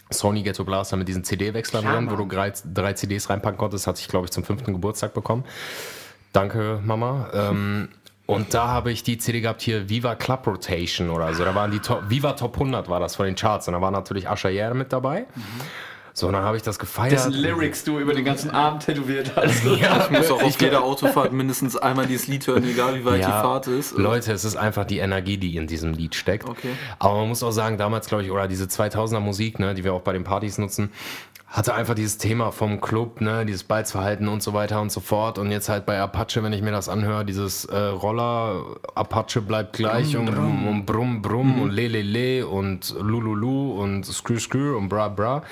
[0.09, 3.87] Sony Ghetto Blaster mit diesen CD-Wechslern drin, wo du drei, drei CDs reinpacken konntest?
[3.87, 5.43] Hatte ich, glaube ich, zum fünften Geburtstag bekommen.
[6.33, 7.29] Danke, Mama.
[7.33, 7.89] Ähm,
[8.25, 11.43] und da habe ich die CD gehabt hier, Viva Club Rotation oder so.
[11.43, 13.67] Da waren die Top, Viva Top 100 war das von den Charts.
[13.67, 15.25] Und da war natürlich Asher Yer mit dabei.
[16.19, 17.13] So, und dann habe ich das gefeiert.
[17.13, 19.63] Dessen Lyrics du über den ganzen Arm tätowiert hast.
[19.79, 23.21] ja, Ich muss auch auf jeder Autofahrt mindestens einmal dieses Lied hören, egal wie weit
[23.21, 23.97] die Fahrt ist.
[23.97, 26.47] Leute, es ist einfach die Energie, die in diesem Lied steckt.
[26.47, 26.71] Okay.
[26.99, 29.93] Aber man muss auch sagen, damals, glaube ich, oder diese 2000er Musik, ne, die wir
[29.93, 30.91] auch bei den Partys nutzen,
[31.47, 35.39] hatte einfach dieses Thema vom Club, ne, dieses Balzverhalten und so weiter und so fort.
[35.39, 39.73] Und jetzt halt bei Apache, wenn ich mir das anhöre, dieses äh, Roller, Apache bleibt
[39.73, 44.89] gleich und, und brumm, brumm und le, le, le und lululu und skrü, skrü und
[44.89, 45.43] bra, bra.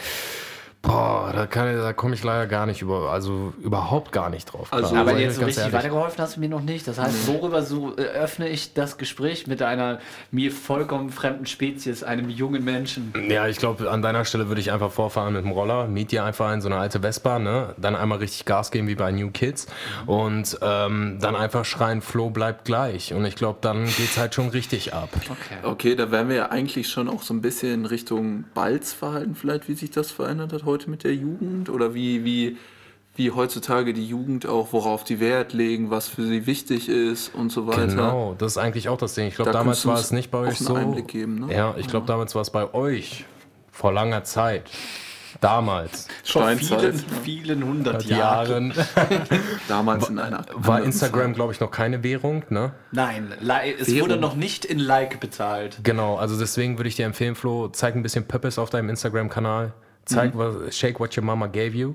[0.83, 4.71] Boah, da, kann, da komme ich leider gar nicht über, also überhaupt gar nicht drauf.
[4.71, 5.73] Also- Aber jetzt so richtig ehrlich.
[5.77, 6.87] weitergeholfen hast du mir noch nicht.
[6.87, 9.99] Das heißt, worüber so äh, öffne ich das Gespräch mit einer
[10.31, 13.11] mir vollkommen fremden Spezies, einem jungen Menschen.
[13.27, 16.23] Ja, ich glaube, an deiner Stelle würde ich einfach vorfahren mit dem Roller, miet dir
[16.23, 17.73] einfach in so eine alte Vespa, ne?
[17.77, 19.67] dann einmal richtig Gas geben wie bei New Kids
[20.05, 23.13] und ähm, dann einfach schreien, Flo bleibt gleich.
[23.13, 25.09] Und ich glaube, dann geht's halt schon richtig ab.
[25.29, 25.57] Okay.
[25.63, 29.67] Okay, da wären wir ja eigentlich schon auch so ein bisschen in Richtung Balzverhalten vielleicht,
[29.67, 32.57] wie sich das verändert hat heute mit der Jugend oder wie, wie,
[33.15, 37.51] wie heutzutage die Jugend auch, worauf die Wert legen, was für sie wichtig ist und
[37.51, 37.87] so weiter.
[37.87, 39.27] Genau, das ist eigentlich auch das Ding.
[39.27, 40.75] Ich glaube, Da damals war es nicht bei auch euch einen so.
[40.75, 41.53] Einblick geben, ne?
[41.55, 43.25] Ja, ich glaube, damals war es bei euch
[43.71, 44.69] vor langer Zeit.
[45.41, 46.07] Damals.
[46.23, 46.99] Vor vielen, ja.
[47.23, 48.73] vielen hundert Jahren.
[49.67, 52.73] Damals in einer war Instagram, glaube ich, noch keine Währung, ne?
[52.91, 53.33] Nein,
[53.79, 54.01] es Währung.
[54.01, 55.79] wurde noch nicht in Like bezahlt.
[55.83, 59.73] Genau, also deswegen würde ich dir empfehlen, Flo, zeig ein bisschen Purpose auf deinem Instagram-Kanal.
[60.07, 60.39] Zeig, Mhm.
[60.39, 61.93] was, shake what your mama gave you.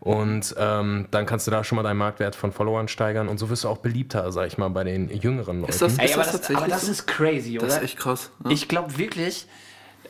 [0.00, 3.48] Und ähm, dann kannst du da schon mal deinen Marktwert von Followern steigern und so
[3.50, 5.70] wirst du auch beliebter, sag ich mal, bei den jüngeren Leuten.
[5.72, 7.68] Ist das, Ey, ist aber das das, aber das ist crazy, oder?
[7.68, 8.30] Das ist echt krass.
[8.44, 8.52] ne?
[8.52, 9.46] Ich glaube wirklich,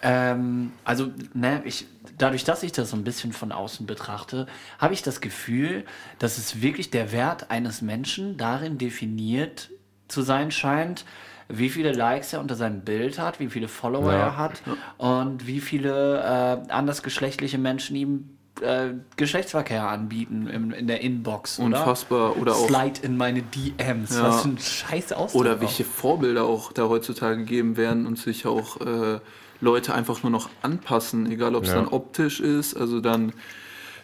[0.01, 1.87] ähm, also, ne, ich,
[2.19, 4.47] dadurch, dass ich das so ein bisschen von außen betrachte,
[4.79, 5.85] habe ich das Gefühl,
[6.19, 9.71] dass es wirklich der Wert eines Menschen darin definiert
[10.09, 11.05] zu sein scheint,
[11.49, 14.19] wie viele Likes er unter seinem Bild hat, wie viele Follower Ja.
[14.19, 14.63] er hat
[14.99, 16.21] und wie viele
[16.69, 21.59] äh, andersgeschlechtliche Menschen ihm äh, Geschlechtsverkehr anbieten im, in der Inbox.
[21.59, 21.67] Oder?
[21.81, 22.37] Unfassbar.
[22.37, 24.15] Oder auch Slide in meine DMs.
[24.15, 24.25] Ja.
[24.25, 25.41] Was für ein scheiß Ausdruck.
[25.41, 25.61] Oder auch.
[25.61, 29.21] welche Vorbilder auch da heutzutage gegeben werden und sich auch äh,
[29.61, 31.77] Leute einfach nur noch anpassen, egal ob es Ja.
[31.77, 32.77] dann optisch ist.
[32.77, 33.33] Also dann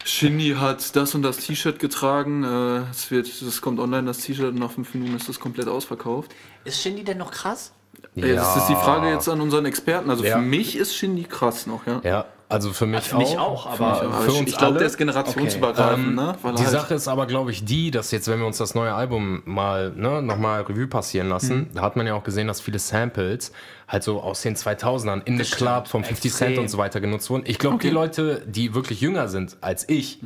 [0.05, 4.53] Shindy hat das und das T-Shirt getragen, äh, es wird, das kommt online, das T-Shirt,
[4.53, 6.35] und nach fünf Minuten ist das komplett ausverkauft.
[6.69, 7.73] Ist Shindy denn noch krass?
[8.17, 10.11] Äh, Das ist die Frage jetzt an unseren Experten.
[10.11, 10.37] Also Ja.
[10.37, 12.01] für mich ist Shindy krass noch, ja.
[12.05, 14.87] Ja, also für mich, Für mich auch, aber Aber für ich, uns ich glaube, der
[14.87, 16.35] ist generationsübergreifend, Ähm, ne?
[16.43, 18.59] Weil er die halt- Sache ist aber, glaube ich, die, dass jetzt, wenn wir uns
[18.59, 22.47] das neue Album mal ne, nochmal Revue passieren lassen, da hat man ja auch gesehen,
[22.49, 23.53] dass viele Samples
[23.89, 26.65] halt so aus den 2000ern in the Das Club stimmt, vom 50 Cent extrem.
[26.65, 27.45] und so weiter genutzt wurden.
[27.47, 30.21] Ich glaube, die Leute, die wirklich jünger sind als ich,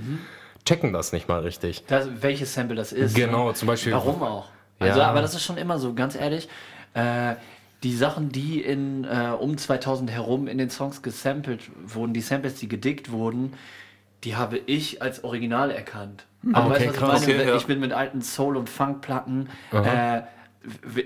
[0.64, 1.84] checken das nicht mal richtig.
[1.88, 3.14] Das, welches Sample das ist.
[3.14, 3.54] Genau, ne?
[3.54, 4.46] zum Beispiel- Warum auch?
[4.88, 5.08] Also, Ja.
[5.08, 6.48] aber das ist schon immer so, ganz ehrlich.
[6.94, 7.34] Äh,
[7.82, 12.54] die Sachen, die in, äh, um 2000 herum in den Songs gesampelt wurden, die Samples,
[12.56, 13.54] die gedickt wurden,
[14.24, 16.26] die habe ich als Original erkannt.
[16.52, 17.22] Also, okay, weißt du, was krass.
[17.22, 17.40] ich meine?
[17.40, 17.56] Okay, ja.
[17.56, 19.48] Ich bin mit alten Soul- und Funk-Platten.
[19.72, 20.22] Äh,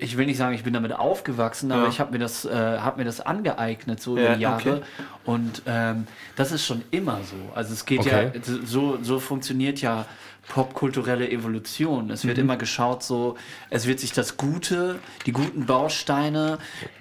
[0.01, 1.89] ich will nicht sagen, ich bin damit aufgewachsen, aber Ja.
[1.89, 4.71] ich habe mir, das, äh, hab mir das angeeignet so Ja, über die Jahre.
[4.75, 4.83] okay.
[5.25, 7.37] Und ähm, das ist schon immer so.
[7.55, 8.33] Also es geht Okay.
[8.35, 10.05] ja, so, so funktioniert ja
[10.49, 12.11] popkulturelle Evolution.
[12.11, 12.29] Es Mhm.
[12.29, 13.37] wird immer geschaut, so,
[13.71, 16.59] es wird sich das Gute, die guten Bausteine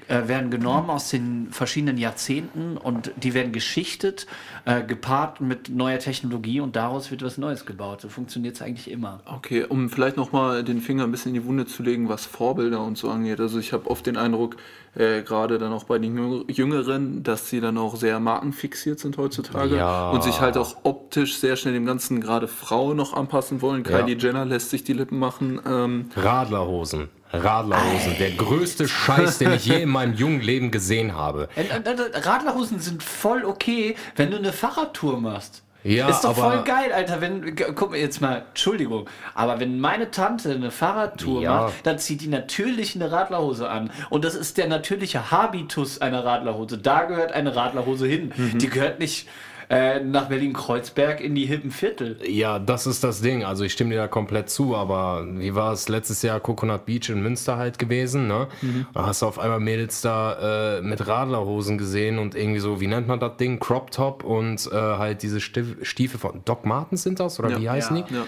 [0.07, 4.27] äh, werden genommen aus den verschiedenen Jahrzehnten und die werden geschichtet,
[4.65, 8.01] äh, gepaart mit neuer Technologie und daraus wird was Neues gebaut.
[8.01, 9.21] So funktioniert es eigentlich immer.
[9.25, 12.81] Okay, um vielleicht nochmal den Finger ein bisschen in die Wunde zu legen, was Vorbilder
[12.83, 13.39] und so angeht.
[13.39, 14.57] Also ich habe oft den Eindruck,
[14.95, 19.17] äh, gerade dann auch bei den Jüng- Jüngeren, dass sie dann auch sehr markenfixiert sind
[19.17, 20.11] heutzutage Ja.
[20.11, 23.83] und sich halt auch optisch sehr schnell dem Ganzen gerade Frauen noch anpassen wollen.
[23.83, 25.59] Kylie Jenner lässt sich die Lippen machen.
[25.67, 27.09] Ähm, Radlerhosen.
[27.33, 28.15] Radlerhosen.
[28.19, 31.49] Der größte Scheiß, den ich je in meinem jungen Leben gesehen habe.
[31.55, 35.63] Äh, äh, Radlerhosen sind voll okay, wenn du eine Fahrradtour machst.
[35.85, 37.21] Ja, ist doch voll geil, Alter.
[37.21, 41.53] Wenn, guck mal jetzt mal, Entschuldigung, aber wenn meine Tante eine Fahrradtour Ja.
[41.61, 43.91] macht, dann zieht die natürlich eine Radlerhose an.
[44.09, 46.79] Und das ist der natürliche Habitus einer Radlerhose.
[46.79, 48.33] Da gehört eine Radlerhose hin.
[48.35, 48.57] Mhm.
[48.57, 49.27] Die gehört nicht
[49.69, 52.17] äh, nach Berlin-Kreuzberg in die hippen Viertel.
[52.27, 53.43] Ja, das ist das Ding.
[53.43, 57.09] Also ich stimme dir da komplett zu, aber wie war es letztes Jahr Coconut Beach
[57.09, 58.47] in Münster halt gewesen, ne?
[58.93, 62.87] Da hast du auf einmal Mädels da äh, mit Radlerhosen gesehen und irgendwie so, wie
[62.87, 63.59] nennt man das Ding?
[63.59, 67.39] Crop Top und äh, halt diese Stif Stiefel von Doc Martens sind das?
[67.39, 68.03] Oder wie heißen Ja.
[68.03, 68.13] die?
[68.13, 68.23] ja.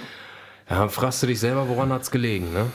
[0.69, 2.65] Ja, dann fragst du dich selber, woran hat's gelegen, ne?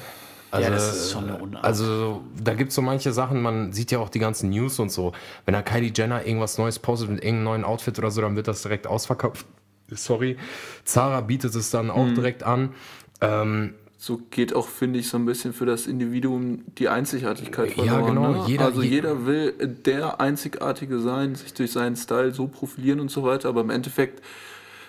[0.53, 1.65] Also, Ja, das ist schon eine Unart.
[1.65, 4.93] Also, da gibt es so manche Sachen, man sieht ja auch die ganzen News und
[4.93, 5.13] so.
[5.47, 8.49] Wenn da Kylie Jenner irgendwas Neues postet mit irgendeinem neuen Outfit oder so, dann wird
[8.49, 9.47] das direkt ausverkauft.
[9.91, 10.37] Sorry.
[10.85, 11.91] Zara bietet es dann Mhm.
[11.93, 12.75] auch direkt an.
[13.23, 17.85] Ähm, So geht auch, finde ich, so ein bisschen für das Individuum die Einzigartigkeit Ja,
[17.85, 18.07] verloren.
[18.15, 18.33] genau.
[18.33, 18.43] Ne?
[18.47, 19.53] Jeder- also je- jeder will
[19.87, 24.21] der Einzigartige sein, sich durch seinen Style so profilieren und so weiter, aber im Endeffekt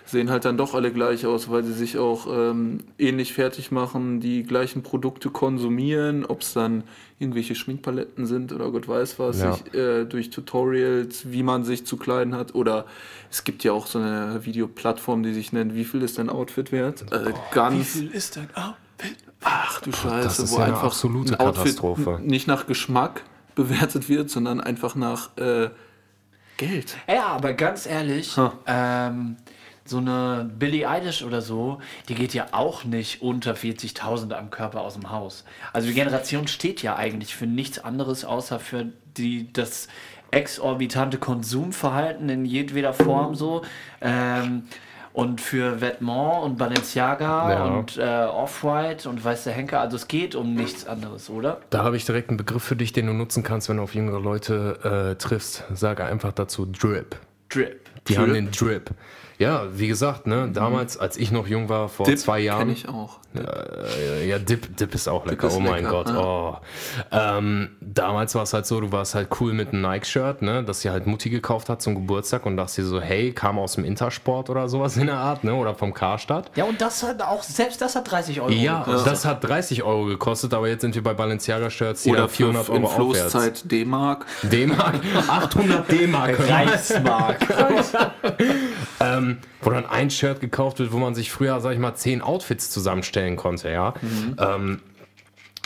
[0.06, 4.20] sehen halt dann doch alle gleich aus, weil sie sich auch ähm, ähnlich fertig machen,
[4.20, 6.84] die gleichen Produkte konsumieren, ob es dann
[7.20, 9.54] irgendwelche Schminkpaletten sind oder Gott weiß was, Ja.
[9.54, 12.86] sich, äh, durch Tutorials, wie man sich zu kleiden hat oder
[13.32, 16.72] es gibt ja auch so eine Videoplattform, die sich nennt, wie viel ist dein Outfit
[16.72, 17.06] wert?
[17.12, 19.18] Äh, ganz ist dein Outfit?
[19.42, 21.80] Ach du Scheiße, ist wo ja eine einfach absolute ein Outfit
[22.22, 23.24] nicht nach Geschmack
[23.56, 25.70] bewertet wird, sondern einfach nach äh,
[26.58, 26.96] Geld.
[27.08, 28.38] Ja, aber ganz ehrlich,
[28.68, 29.38] ähm,
[29.86, 34.82] so eine Billie Eilish oder so, die geht ja auch nicht unter 40.000 am Körper
[34.82, 35.44] aus dem Haus.
[35.74, 39.88] Also die Generation steht ja eigentlich für nichts anderes, außer für die, das
[40.32, 43.62] exorbitante Konsumverhalten in jedweder Form so.
[44.02, 44.64] Ähm,
[45.14, 47.64] und für Vetements und Balenciaga Ja.
[47.66, 49.80] und äh, Off-White und weiß der Henker.
[49.80, 51.62] Also es geht um nichts anderes, oder?
[51.70, 53.94] da habe ich direkt einen Begriff für dich, den du nutzen kannst, wenn du auf
[53.94, 55.66] jüngere Leute äh, triffst.
[55.76, 57.16] Sage einfach dazu Drip.
[57.50, 57.88] Drip.
[58.08, 58.90] Die haben den Drip.
[59.40, 62.68] Ja, wie gesagt, ne, damals, als ich noch jung war, vor Dip zwei Jahren.
[62.68, 63.20] kenn ich auch.
[63.36, 65.48] Äh, ja, Dip, Dip ist auch lecker.
[65.48, 66.10] ist oh mein lecker, Gott.
[66.10, 66.20] ja.
[66.20, 66.58] Oh.
[67.12, 70.82] Ähm, damals war es halt so, du warst halt cool mit einem Nike-Shirt, ne, das
[70.82, 73.86] sie halt Mutti gekauft hat zum Geburtstag und dachte dir so, hey, kam aus dem
[73.86, 76.52] Intersport oder sowas in der Art, ne, oder vom Karstadt.
[76.56, 79.12] Ja, und das hat auch, selbst das hat 30 Euro Ja, gekostet.
[79.12, 82.66] das hat 30 Euro gekostet, aber jetzt sind wir bei Balenciaga-Shirts, die Oder da 400
[82.66, 83.32] für Euro in aufwärts.
[83.32, 84.26] Floßzeit D-Mark.
[84.44, 84.96] D-Mark,
[85.28, 86.38] 800 D-Mark.
[86.50, 87.40] Reichsmark.
[89.00, 89.23] ähm,
[89.62, 92.70] wo dann ein Shirt gekauft wird, wo man sich früher, sag ich mal, zehn Outfits
[92.70, 93.94] zusammenstellen konnte, ja.
[94.38, 94.80] Ähm,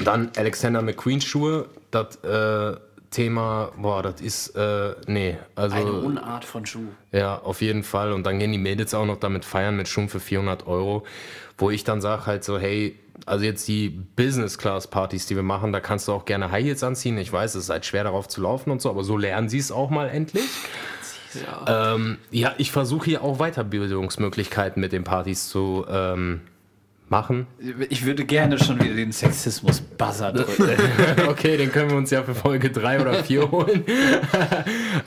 [0.03, 2.77] dann Alexander McQueen Schuhe, das äh,
[3.09, 6.87] Thema, boah, das ist, äh, nee, also, Eine Unart von Schuh.
[7.11, 8.11] ja, auf jeden Fall.
[8.11, 11.03] Und dann gehen die Mädels auch noch damit feiern mit Schuhen für 400 Euro,
[11.57, 15.79] wo ich dann sage halt so, hey, also jetzt die Business-Class-Partys, die wir machen, da
[15.79, 17.17] kannst du auch gerne High Heels anziehen.
[17.17, 19.57] Ich weiß, es ist halt schwer darauf zu laufen und so, aber so lernen sie
[19.57, 20.43] es auch mal endlich.
[21.33, 26.41] Ja, ähm, ja ich versuche hier auch Weiterbildungsmöglichkeiten mit den Partys zu ähm,
[27.09, 27.47] machen.
[27.89, 31.27] Ich würde gerne schon wieder den Sexismus-Buzzer drücken.
[31.29, 33.85] okay, den können wir uns ja für Folge 3 oder 4 holen.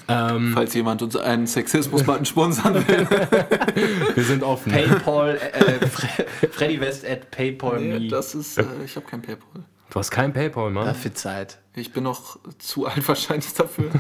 [0.55, 3.07] Falls jemand uns einen Sexismus-Button sponsern will.
[4.15, 4.73] Wir sind offen.
[4.73, 6.09] Paypal, äh, Fre
[6.51, 8.09] Freddy West at Paypal Nee, me.
[8.09, 9.63] das ist, äh, ich habe kein Paypal.
[9.91, 10.87] Du hast kein Paypal, Mann.
[10.87, 11.59] Dafür Zeit.
[11.75, 13.91] Ich bin noch zu alt wahrscheinlich dafür.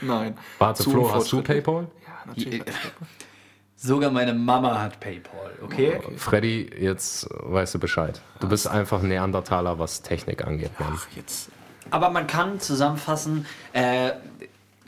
[0.00, 0.36] Nein.
[0.58, 1.42] Warte, zu Flo, hast du.
[1.42, 1.88] Paypal?
[2.06, 2.62] Ja, natürlich.
[3.76, 6.00] Sogar meine Mama hat Paypal, okay?
[6.18, 8.20] Freddy, jetzt weißt du Bescheid.
[8.38, 10.92] Du bist einfach ein Neandertaler, was Technik angeht, Mann.
[10.94, 11.50] Ach, jetzt.
[11.90, 14.10] Aber man kann zusammenfassen, äh,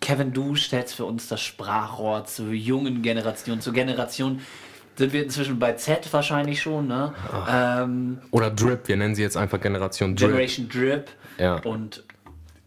[0.02, 4.40] Kevin, du stellst für uns das Sprachrohr zur jungen Generation, zur Generation,
[4.96, 7.14] sind wir inzwischen bei Z wahrscheinlich schon, ne?
[7.48, 10.28] Ähm, Oder Drip, wir nennen sie jetzt einfach Generation Drip.
[10.28, 11.08] Generation Drip.
[11.38, 11.56] Ja.
[11.62, 12.04] Und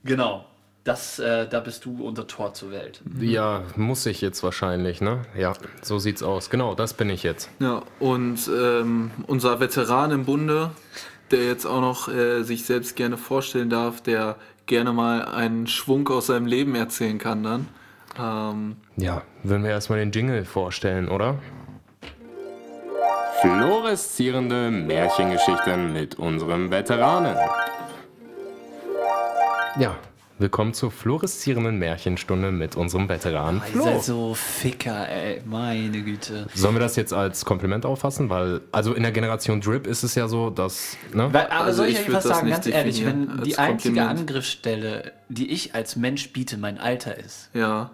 [0.06, 0.46] genau,
[0.86, 3.02] das, äh, da bist du unser Tor zur Welt.
[3.20, 5.24] Ja, muss ich jetzt wahrscheinlich, ne?
[5.38, 6.50] Ja, so sieht's aus.
[6.50, 7.50] Genau, das bin ich jetzt.
[7.60, 10.70] Ja, und ähm, unser Veteran im Bunde,
[11.32, 14.36] der jetzt auch noch äh, sich selbst gerne vorstellen darf, der
[14.68, 17.68] gerne mal einen Schwung aus seinem Leben erzählen kann dann.
[18.20, 21.40] Ähm, Ja, würden wir erstmal den Jingle vorstellen, oder?
[23.42, 27.36] Fluoreszierende Märchengeschichten mit unserem Veteranen.
[29.80, 29.96] Ja,
[30.38, 33.84] Willkommen zur fluoreszierenden Märchenstunde mit unserem Veteranen Ihr Flo.
[33.86, 35.42] seid so Ficker, ey.
[35.46, 36.48] Meine Güte.
[36.54, 38.30] Sollen wir das jetzt als Kompliment auffassen?
[38.30, 41.32] Weil, also in der Generation Drip ist es ja so, dass, ne?
[41.32, 43.58] Weil, aber Also soll ich ich euch was das sagen, nicht ganz ehrlich, wenn die
[43.58, 44.20] einzige Kompliment.
[44.30, 47.92] Angriffsstelle, die ich als Mensch biete, mein Alter ist, Ja,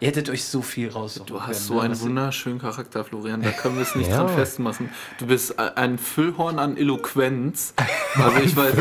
[0.00, 1.80] ihr hättet euch so viel raussuchen du hast können, so ne?
[1.82, 3.42] einen wunderschönen Charakter, Florian.
[3.42, 4.18] Da können wir es nicht Ja.
[4.24, 4.90] dran festmachen.
[5.18, 7.74] Du bist ein Füllhorn an Eloquenz.
[8.16, 8.74] Also ich weiß,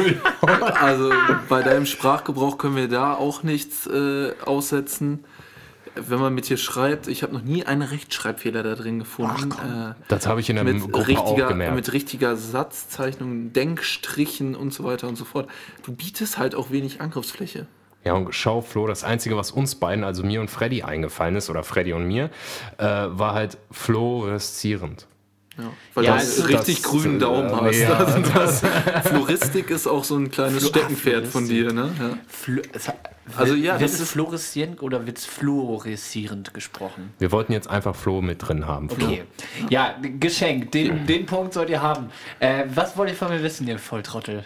[0.81, 1.11] also
[1.47, 5.25] bei deinem Sprachgebrauch können wir da auch nichts äh, aussetzen.
[5.95, 9.51] Wenn man mit dir schreibt, ich habe noch nie einen Rechtschreibfehler da drin gefunden.
[9.51, 11.75] äh, Das habe ich in der mit Gruppe auch gemerkt.
[11.75, 15.47] mit richtiger Satzzeichnung, Denkstrichen und so weiter und so fort.
[15.83, 17.67] Du bietest halt auch wenig Angriffsfläche.
[18.03, 21.49] Ja, und schau, Flo, das Einzige, was uns beiden, also mir und Freddy, eingefallen ist,
[21.49, 22.29] oder Freddy und mir,
[22.77, 25.07] äh, war halt fluoreszierend.
[25.57, 25.63] Ja,
[25.95, 27.75] weil Ja, du richtig das, grünen äh, Daumen hast.
[27.79, 27.93] ja.
[27.97, 28.61] Also das,
[29.07, 31.89] Floristik ist auch so ein kleines Flo- Steckenpferd von dir, ne?
[31.99, 32.17] Ja.
[33.35, 37.11] Also ja, wird das es ist- fluoreszierend oder wird es fluoreszierend gesprochen?
[37.19, 38.89] Wir wollten jetzt einfach Flo mit drin haben.
[38.89, 39.05] Flo.
[39.05, 39.23] Okay.
[39.69, 40.71] Ja, Geschenk.
[40.71, 42.09] Den, den Punkt sollt ihr haben.
[42.39, 44.45] Äh, was wollt ihr von mir wissen, ihr Volltrottel?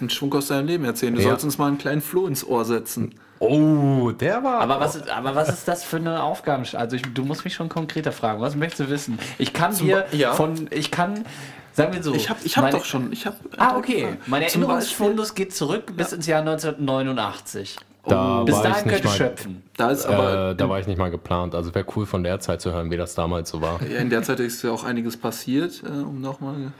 [0.00, 1.14] Einen Schwung aus deinem Leben erzählen.
[1.14, 1.28] Du Ja.
[1.30, 3.14] sollst uns mal einen kleinen Floh ins Ohr setzen.
[3.40, 4.60] Oh, der war.
[4.60, 6.64] Aber was, ist, aber was ist das für eine Aufgabe?
[6.74, 8.40] Also ich, du musst mich schon konkreter fragen.
[8.40, 9.18] Was möchtest du wissen?
[9.38, 10.32] Ich kann dir Be- ja.
[10.32, 11.24] von, ich kann,
[11.72, 12.14] sagen wir so.
[12.14, 13.12] Ich habe ich hab meine- doch schon.
[13.12, 14.16] Ich hab, Ah, okay.
[14.26, 17.76] Mein Zum Erinnerungsfundus geht zurück bis ins Jahr 1989.
[18.06, 19.62] da Bis war ich dahin nicht könnt ihr mal, schöpfen.
[19.76, 21.54] Da ist aber äh, da war ich nicht mal geplant.
[21.54, 23.80] Also wäre cool von der Zeit zu hören, wie das damals so war.
[23.82, 26.72] ja, in der Zeit ist ja auch einiges passiert, äh, um nochmal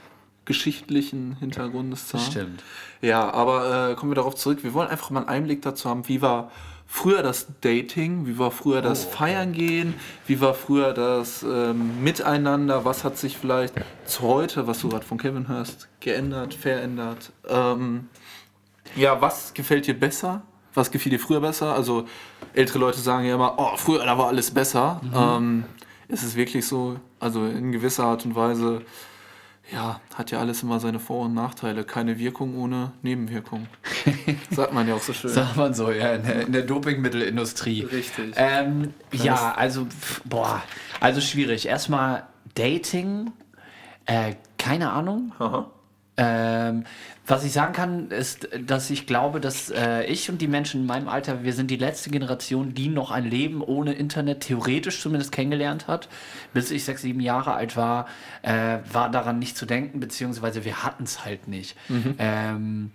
[0.45, 2.31] geschichtlichen Hintergrundes zu haben.
[2.31, 2.63] Stimmt.
[3.01, 4.63] Ja, aber äh, kommen wir darauf zurück.
[4.63, 6.51] Wir wollen einfach mal einen Einblick dazu haben, wie war
[6.87, 9.09] früher das Dating, wie war früher das Oh.
[9.09, 9.95] Feiern gehen,
[10.27, 13.73] wie war früher das ähm, Miteinander, was hat sich vielleicht
[14.05, 17.31] zu heute, was du gerade von Kevin hörst, geändert, verändert.
[17.47, 18.07] Ähm,
[18.95, 20.43] ja, was gefällt dir besser?
[20.73, 21.73] Was gefiel dir früher besser?
[21.73, 22.05] Also
[22.53, 25.01] ältere Leute sagen ja immer, oh, früher da war alles besser.
[25.13, 25.63] Ähm,
[26.07, 26.99] ist es wirklich so?
[27.19, 28.81] Also in gewisser Art und Weise,
[29.71, 31.83] ja, hat ja alles immer seine Vor- und Nachteile.
[31.83, 33.67] Keine Wirkung ohne Nebenwirkung.
[34.51, 35.31] Sagt man ja auch so schön.
[35.31, 37.83] Sagt man so, ja, in der, in der Dopingmittelindustrie.
[37.83, 38.33] Richtig.
[38.35, 39.87] Ähm, ja, also,
[40.23, 40.61] boah,
[40.99, 41.67] also schwierig.
[41.67, 42.23] Erstmal
[42.53, 43.31] Dating,
[44.05, 45.33] äh, keine Ahnung.
[45.39, 45.71] Aha.
[46.17, 46.85] Ähm,
[47.27, 50.87] was ich sagen kann, ist, dass ich glaube, dass äh, ich und die Menschen in
[50.87, 55.31] meinem Alter, wir sind die letzte Generation, die noch ein Leben ohne Internet theoretisch zumindest
[55.31, 56.07] kennengelernt hat.
[56.53, 58.07] Bis ich sechs, sieben Jahre alt war,
[58.43, 61.75] äh, war daran nicht zu denken, beziehungsweise wir hatten es halt nicht.
[62.19, 62.91] Ähm,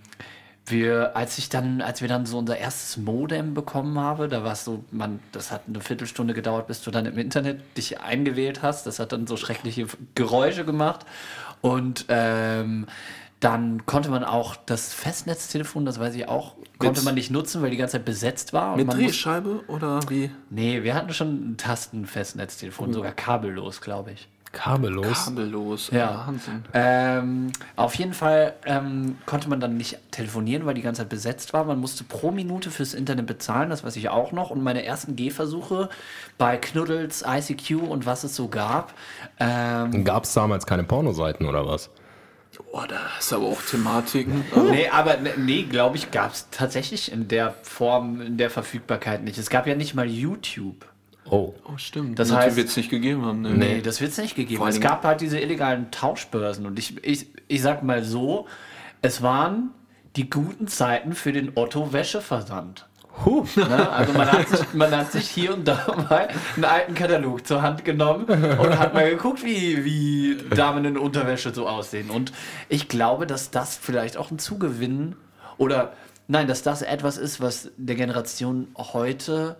[0.70, 4.52] wir, als ich dann, als wir dann so unser erstes Modem bekommen habe, da war
[4.52, 8.62] es so, man, das hat eine Viertelstunde gedauert, bis du dann im Internet dich eingewählt
[8.62, 8.86] hast.
[8.86, 11.04] Das hat dann so schreckliche Geräusche gemacht.
[11.62, 12.86] Und ähm,
[13.40, 17.62] dann konnte man auch das Festnetztelefon, das weiß ich auch, konnte Mit- man nicht nutzen,
[17.62, 18.72] weil die ganze Zeit besetzt war.
[18.72, 20.30] Und Mit man muss, Drehscheibe oder wie?
[20.50, 24.28] nee, wir hatten schon ein Tastenfestnetztelefon, sogar kabellos, glaube ich.
[24.52, 25.26] Kabellos.
[25.26, 25.90] Kabellos.
[25.92, 26.24] Ja.
[26.26, 26.64] Wahnsinn.
[26.74, 31.52] Ähm, auf jeden Fall ähm, konnte man dann nicht telefonieren, weil die ganze Zeit besetzt
[31.52, 31.64] war.
[31.64, 34.50] Man musste pro Minute fürs Internet bezahlen, das weiß ich auch noch.
[34.50, 35.88] Und meine ersten Gehversuche
[36.36, 38.92] bei Knuddels, ICQ und was es so gab.
[39.38, 41.90] Ähm, Gab es damals keine Pornoseiten oder was?
[42.72, 44.44] Boah, da ist aber auch Thematiken.
[44.70, 49.22] nee, aber ne- nee, glaube ich, gab es tatsächlich in der Form, in der Verfügbarkeit
[49.24, 49.38] nicht.
[49.38, 50.84] Es gab ja nicht mal YouTube.
[51.28, 51.54] Oh.
[51.64, 52.18] Oh, stimmt.
[52.18, 53.42] Das heißt- wird es nicht gegeben haben.
[53.42, 53.50] Ne?
[53.50, 54.62] Nee, das wird es nicht gegeben.
[54.62, 56.66] Allen Es gab halt diese illegalen Tauschbörsen.
[56.66, 58.46] Und ich, ich, ich sag mal so,
[59.02, 59.70] es waren
[60.16, 62.86] die guten Zeiten für den Otto-Wäscheversand.
[63.24, 63.44] Huh.
[63.54, 63.90] Ne?
[63.90, 67.60] Also man hat, sich, man hat sich hier und da mal einen alten Katalog zur
[67.60, 72.10] Hand genommen und hat mal geguckt, wie, wie Damen in Unterwäsche so aussehen.
[72.10, 72.32] Und
[72.68, 75.16] ich glaube, dass das vielleicht auch ein Zugewinn
[75.58, 75.92] oder
[76.28, 79.56] nein, dass das etwas ist, was der Generation heute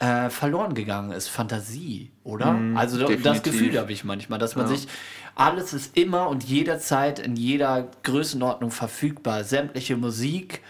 [0.00, 1.28] äh, verloren gegangen ist.
[1.28, 2.58] Fantasie, oder?
[2.74, 3.42] also das definitiv.
[3.52, 4.88] Gefühl habe ich manchmal, dass man sich
[5.36, 9.44] alles ist immer und jederzeit in jeder Größenordnung verfügbar.
[9.44, 10.60] Sämtliche Musik,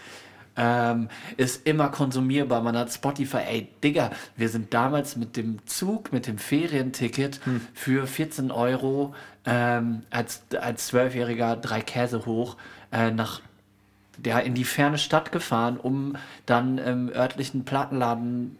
[0.57, 2.61] ähm, ist immer konsumierbar.
[2.61, 3.37] Man hat Spotify.
[3.47, 7.39] Ey, Digga, wir sind damals mit dem Zug, mit dem Ferienticket
[7.73, 9.15] für 14 Euro
[9.45, 12.57] ähm, als, als Zwölfjähriger drei Käse hoch
[12.91, 13.41] äh, nach
[14.17, 16.15] der in die ferne Stadt gefahren, um
[16.45, 18.57] dann im örtlichen Plattenladen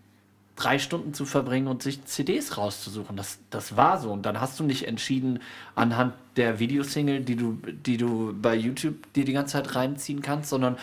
[0.62, 3.16] drei Stunden zu verbringen und sich CDs rauszusuchen.
[3.18, 4.12] Das, das war so.
[4.12, 5.40] Und dann hast du nicht entschieden
[5.76, 10.50] anhand der Videosingle, die du, die du bei YouTube dir die ganze Zeit reinziehen kannst,
[10.50, 10.78] sondern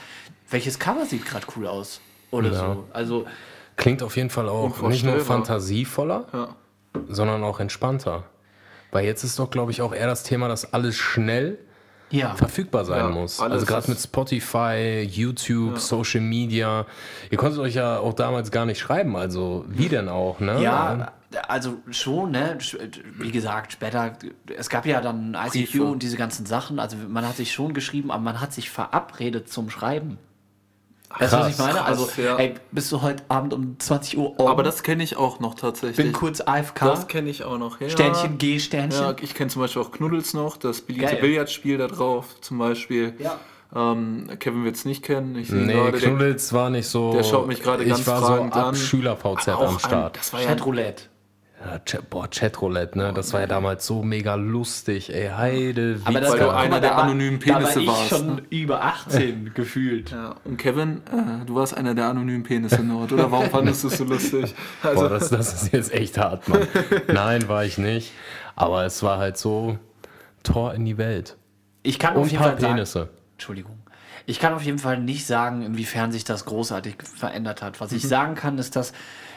[0.50, 2.00] welches Cover sieht gerade cool aus
[2.30, 2.58] oder Ja.
[2.74, 2.84] so.
[2.92, 3.26] Also
[3.76, 6.56] Klingt auf jeden Fall auch nicht nur fantasievoller, Ja.
[7.08, 8.24] sondern auch entspannter.
[8.90, 11.58] Weil jetzt ist doch, glaube ich, auch eher das Thema, dass alles schnell
[12.10, 12.34] Ja.
[12.34, 13.40] verfügbar sein Ja, muss.
[13.40, 16.86] Also gerade mit Spotify, YouTube, Social Media.
[17.30, 20.62] Ihr konntet euch ja auch damals gar nicht schreiben, also wie denn auch, ne?
[20.62, 21.12] Ja,
[21.46, 22.56] also schon, ne?
[23.18, 24.14] Wie gesagt, später,
[24.56, 25.84] es gab ja dann ICQ Briefe.
[25.84, 26.78] und diese ganzen Sachen.
[26.78, 30.18] Also man hat sich schon geschrieben, aber man hat sich verabredet zum Schreiben.
[31.18, 31.72] Weißt du, was ich meine?
[31.78, 32.36] krass, also, ja.
[32.36, 34.48] ey, bist du heute Abend um 20 Uhr oben?
[34.48, 35.96] Aber das kenne ich auch noch tatsächlich.
[35.96, 36.80] bin kurz AFK.
[36.80, 37.80] das kenne ich auch noch.
[37.80, 37.88] Ja.
[37.88, 39.00] Sternchen, G, Sternchen.
[39.02, 41.20] Ja, ich kenne zum Beispiel auch Knuddels noch, das beliebte Geil.
[41.20, 43.14] Billardspiel da drauf zum Beispiel.
[43.18, 43.38] Ja.
[43.74, 45.34] Ähm, Kevin wird es nicht kennen.
[45.36, 47.12] Ich Nee, gerade, der- Knuddels war nicht so.
[47.12, 48.74] der schaut mich gerade ganz Ich war so fragend ab an.
[48.74, 50.16] Schüler-VZ am ein- Start.
[50.16, 51.04] das war ja Chatroulette.
[51.64, 53.12] Ja, Chat, boah, Chatroulette, ne?
[53.12, 55.28] Das war ja damals so mega lustig, ey.
[55.28, 58.08] Heide, Aber das Weil du einer der da war- anonymen Da war Penisse ich warst,
[58.10, 58.42] schon ne?
[58.50, 60.10] über 18 gefühlt.
[60.12, 63.30] Ja, und Kevin, äh, du warst einer der anonymen Penisse Nord, oder?
[63.32, 64.54] Warum fandest du es so lustig?
[64.84, 66.60] Also, Boah, das, das ist jetzt echt hart, Mann.
[67.12, 68.12] Nein, war ich nicht.
[68.54, 69.78] Aber es war halt so
[70.44, 71.36] Tor in die Welt.
[71.82, 73.08] Ich kann Und auf jeden paar Fall sagen, Penisse.
[73.38, 73.78] Entschuldigung.
[74.26, 77.80] Ich kann auf jeden Fall nicht sagen, inwiefern sich das großartig verändert hat.
[77.80, 78.08] Was ich Mhm.
[78.08, 78.92] sagen kann, ist, dass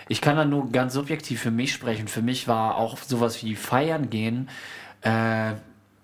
[0.09, 2.07] ich kann dann nur ganz subjektiv für mich sprechen.
[2.07, 4.49] Für mich war auch sowas wie Feiern gehen
[5.01, 5.53] äh,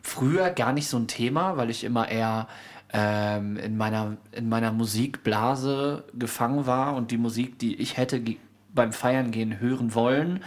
[0.01, 2.47] früher gar nicht so ein Thema, weil ich immer eher
[2.93, 8.21] ähm, in, meiner, in meiner Musikblase gefangen war und die Musik, die ich hätte
[8.73, 10.43] beim Feiern gehen hören wollen,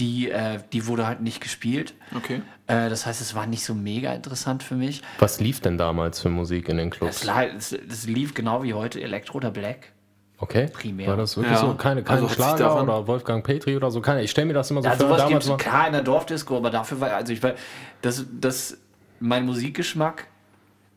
[0.00, 1.94] die, äh, die wurde halt nicht gespielt.
[2.16, 2.42] okay.
[2.66, 5.02] Äh, das heißt, es war nicht so mega interessant für mich.
[5.18, 7.24] Was lief denn damals für Musik in den Clubs?
[7.56, 9.92] es, es lief genau wie heute Elektro oder Black.
[10.38, 10.68] Okay.
[10.72, 11.08] primär.
[11.08, 11.60] War das wirklich Ja.
[11.60, 11.74] so?
[11.74, 14.00] Keine, keine Also Schlager oder Wolfgang Petri oder so?
[14.00, 15.06] Keine, ich stelle mir das immer so Ja, vor.
[15.08, 17.52] sowas Damals gibt war, klar in der Dorfdisco, aber dafür war, also ich war,
[18.00, 18.78] das, das,
[19.18, 20.26] mein Musikgeschmack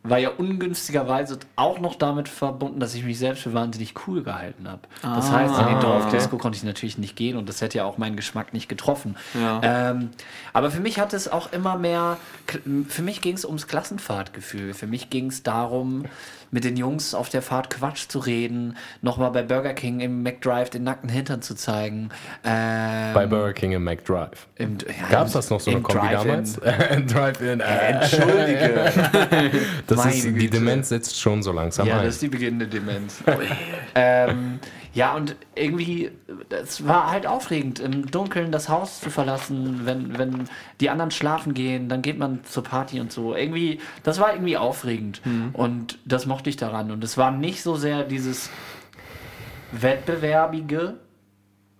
[0.03, 4.67] war ja ungünstigerweise auch noch damit verbunden, dass ich mich selbst für wahnsinnig cool gehalten
[4.67, 4.81] habe.
[5.01, 7.97] Das heißt, in die Dorfdisco konnte ich natürlich nicht gehen und das hätte ja auch
[7.97, 9.15] meinen Geschmack nicht getroffen.
[9.33, 9.61] Ja.
[9.63, 10.09] Ähm,
[10.51, 12.17] aber für mich hat es auch immer mehr,
[12.89, 14.73] für mich ging es ums Klassenfahrtgefühl.
[14.73, 16.03] Für mich ging es darum,
[16.53, 20.69] mit den Jungs auf der Fahrt Quatsch zu reden, nochmal bei Burger King im McDrive
[20.69, 22.09] den nackten Hintern zu zeigen.
[22.43, 24.47] Ähm, bei Burger King im McDrive.
[24.55, 26.53] im, ja, Gab es das noch so eine Kombi damals?
[27.07, 27.59] Drive-In.
[27.59, 28.91] Äh, Entschuldige.
[29.87, 30.49] das ist, die.
[30.49, 32.05] Demenz setzt schon so langsam Ja, ein.
[32.05, 33.23] das ist die beginnende Demenz.
[33.95, 34.59] ähm,
[34.93, 36.11] ja, und irgendwie,
[36.51, 40.43] es war halt aufregend, im Dunkeln das Haus zu verlassen, wenn, wenn
[40.81, 43.35] die anderen schlafen gehen, dann geht man zur Party und so.
[43.35, 45.21] Irgendwie, das war irgendwie aufregend.
[45.53, 46.91] Und das mochte ich daran.
[46.91, 48.49] Und es war nicht so sehr dieses
[49.71, 50.95] Wettbewerbige,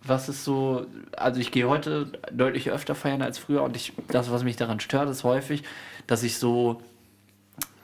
[0.04, 0.86] was ist so,
[1.16, 4.80] also ich gehe heute deutlich öfter feiern als früher und ich, das, was mich daran
[4.80, 5.64] stört, ist häufig,
[6.08, 6.82] dass ich so,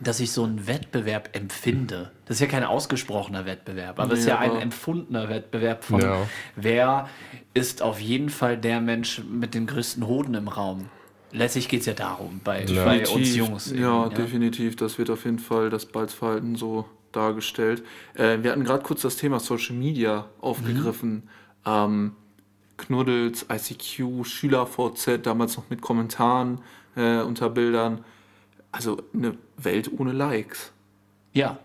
[0.02, 2.12] dass ich so einen Wettbewerb empfinde.
[2.26, 6.02] Das ist ja kein ausgesprochener Wettbewerb, aber es ist Nee, ja ein empfundener Wettbewerb von,
[6.02, 6.18] Ja.
[6.56, 7.08] wer
[7.54, 10.90] ist auf jeden Fall der Mensch mit den größten Hoden im Raum.
[11.32, 13.36] Letztlich geht es ja darum, bei, bei uns.
[13.36, 13.72] Jungs.
[13.76, 14.76] Ja, eben, definitiv.
[14.76, 17.84] Das wird auf jeden Fall das Balzverhalten so dargestellt.
[18.16, 21.30] Äh, wir hatten gerade kurz das Thema Social Media aufgegriffen.
[21.66, 22.14] Ähm,
[22.78, 26.62] Knuddels, ICQ, SchülerVZ, damals noch mit Kommentaren
[26.96, 28.04] äh, unter Bildern.
[28.72, 30.72] Also eine Welt ohne Likes.
[31.34, 31.60] Ja.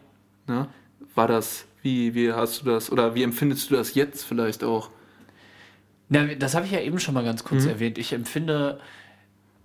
[0.46, 0.68] Ne?
[1.14, 4.90] War das, wie, wie hast du das, oder wie empfindest du das jetzt vielleicht auch?
[6.08, 7.48] Na, das habe ich ja eben schon mal ganz Mhm.
[7.48, 7.98] kurz erwähnt.
[7.98, 8.80] Ich empfinde,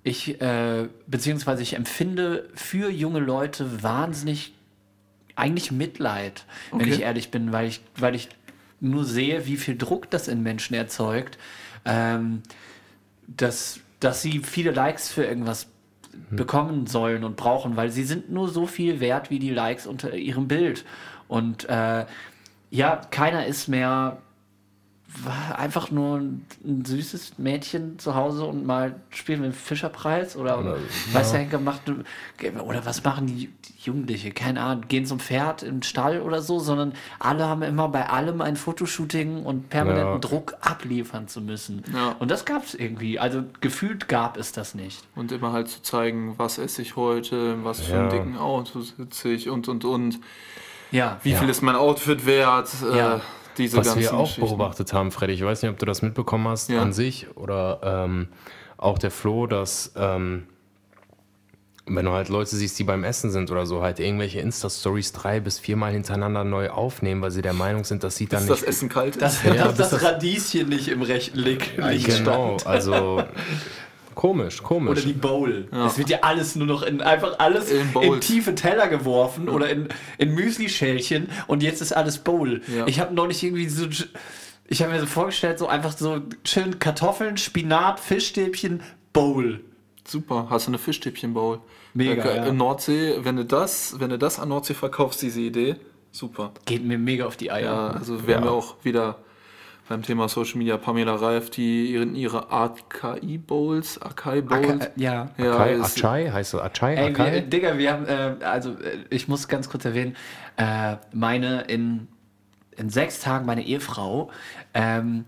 [0.09, 4.53] ich, äh, beziehungsweise ich empfinde für junge Leute wahnsinnig
[5.35, 6.89] eigentlich Mitleid, wenn Okay.
[6.91, 8.29] ich ehrlich bin, weil ich, weil ich
[8.81, 11.37] nur sehe, wie viel Druck das in Menschen erzeugt,
[11.85, 12.43] ähm,
[13.27, 15.67] dass, dass sie viele Likes für irgendwas
[16.31, 20.13] bekommen sollen und brauchen, weil sie sind nur so viel wert wie die Likes unter
[20.13, 20.83] ihrem Bild.
[21.27, 22.05] Und äh,
[22.71, 24.17] ja, keiner ist mehr
[25.23, 30.35] war einfach nur ein, ein süßes Mädchen zu Hause und mal spielen wir den Fischerpreis
[30.35, 30.77] oder, Oder-
[31.13, 31.81] was der Henker macht
[32.63, 36.59] oder was machen die, die Jugendliche, keine Ahnung, gehen zum Pferd im Stall oder so,
[36.59, 40.19] sondern alle haben immer bei allem ein Fotoshooting und permanenten Ja.
[40.19, 41.83] Druck abliefern zu müssen.
[41.93, 42.15] Ja.
[42.19, 45.03] Und das gab es irgendwie, also gefühlt gab es das nicht.
[45.15, 48.09] Und immer halt zu zeigen, was esse ich heute, was für einen Ja.
[48.17, 50.19] dicken Auto sitze ich und und und.
[50.91, 52.69] Ja, Wie viel ist mein Outfit wert?
[52.91, 53.21] Äh, Ja.
[53.59, 56.47] Diese Was ganzen wir auch beobachtet haben, Freddy, ich weiß nicht, ob du das mitbekommen
[56.47, 56.81] hast Ja.
[56.81, 58.27] an sich oder ähm,
[58.77, 60.47] auch der Flo, dass ähm,
[61.91, 65.39] wenn du halt Leute siehst, die beim Essen sind oder so, halt irgendwelche Insta-Stories drei
[65.39, 68.59] bis viermal hintereinander neu aufnehmen, weil sie der Meinung sind, dass sie dann Bis das
[68.61, 68.69] nicht...
[68.69, 69.21] Essen kalt ist.
[69.23, 72.67] dass, Ja, dass bis das Radieschen nicht im rechten Licht, Licht genau, stand.
[72.67, 73.23] also
[74.19, 74.91] komisch, komisch.
[74.91, 75.69] Oder die Bowl.
[75.87, 79.69] Es wird ja alles nur noch in einfach alles In in, tiefe Teller geworfen oder
[79.69, 82.61] in, in Müsli-Schälchen und jetzt ist alles Bowl.
[82.67, 82.85] Ja.
[82.85, 83.87] Ich habe neulich irgendwie so.
[84.67, 89.61] Ich habe mir so vorgestellt, so einfach so schön Kartoffeln, Spinat, Fischstäbchen, Bowl.
[90.05, 91.61] Super, hast du eine Fischstäbchen-Bowl.
[91.93, 92.51] Mega, Äh, ja.
[92.51, 95.77] Nordsee, wenn du das, wenn du das an Nordsee verkaufst, diese Idee,
[96.11, 96.51] super.
[96.65, 97.63] Geht mir mega auf die Eier.
[97.63, 99.19] Ja, also wären wir auch wieder
[99.89, 100.77] beim Thema Social Media.
[100.77, 104.81] Pamela Reif, die ihren, ihre AKI-Bowls, Akai-Bowls.
[104.81, 105.29] Aka- ja.
[105.37, 106.93] ja, Akai, ist- Achai, heißt das Achai?
[106.95, 107.41] Ey, wir, Akai?
[107.41, 110.15] Digga, wir haben, äh, also äh, ich muss ganz kurz erwähnen,
[110.57, 112.07] äh, meine in,
[112.77, 114.29] in sechs Tagen meine Ehefrau
[114.75, 115.25] ähm,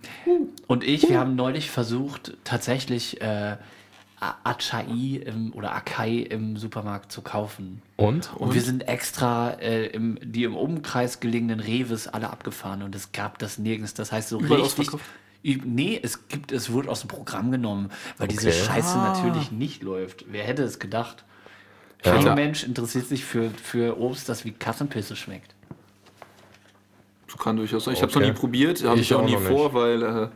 [0.67, 3.57] und ich, wir haben neulich versucht, tatsächlich äh,
[4.21, 7.81] Acai im, oder Akai im Supermarkt zu kaufen.
[7.97, 8.31] Und?
[8.35, 13.11] Und, wir sind extra äh, im, die im Umkreis gelegenen Reves alle abgefahren und es
[13.11, 13.95] gab das nirgends.
[13.95, 14.89] Das heißt, so Überall richtig.
[15.43, 18.57] Nee, es gibt, es wurde aus dem Programm genommen, weil diese Okay.
[18.63, 19.13] Scheiße Ah.
[19.23, 20.25] natürlich nicht läuft.
[20.29, 21.23] Wer hätte es gedacht?
[22.03, 22.35] Kein Ja.
[22.35, 25.55] Mensch interessiert sich für, für Obst, das wie Kassenpilze schmeckt.
[27.39, 27.95] Kann durchaus sein.
[27.95, 28.31] Ich habe es noch Okay.
[28.31, 30.27] nie probiert, habe ich, Ich auch auch nie vor, weil äh,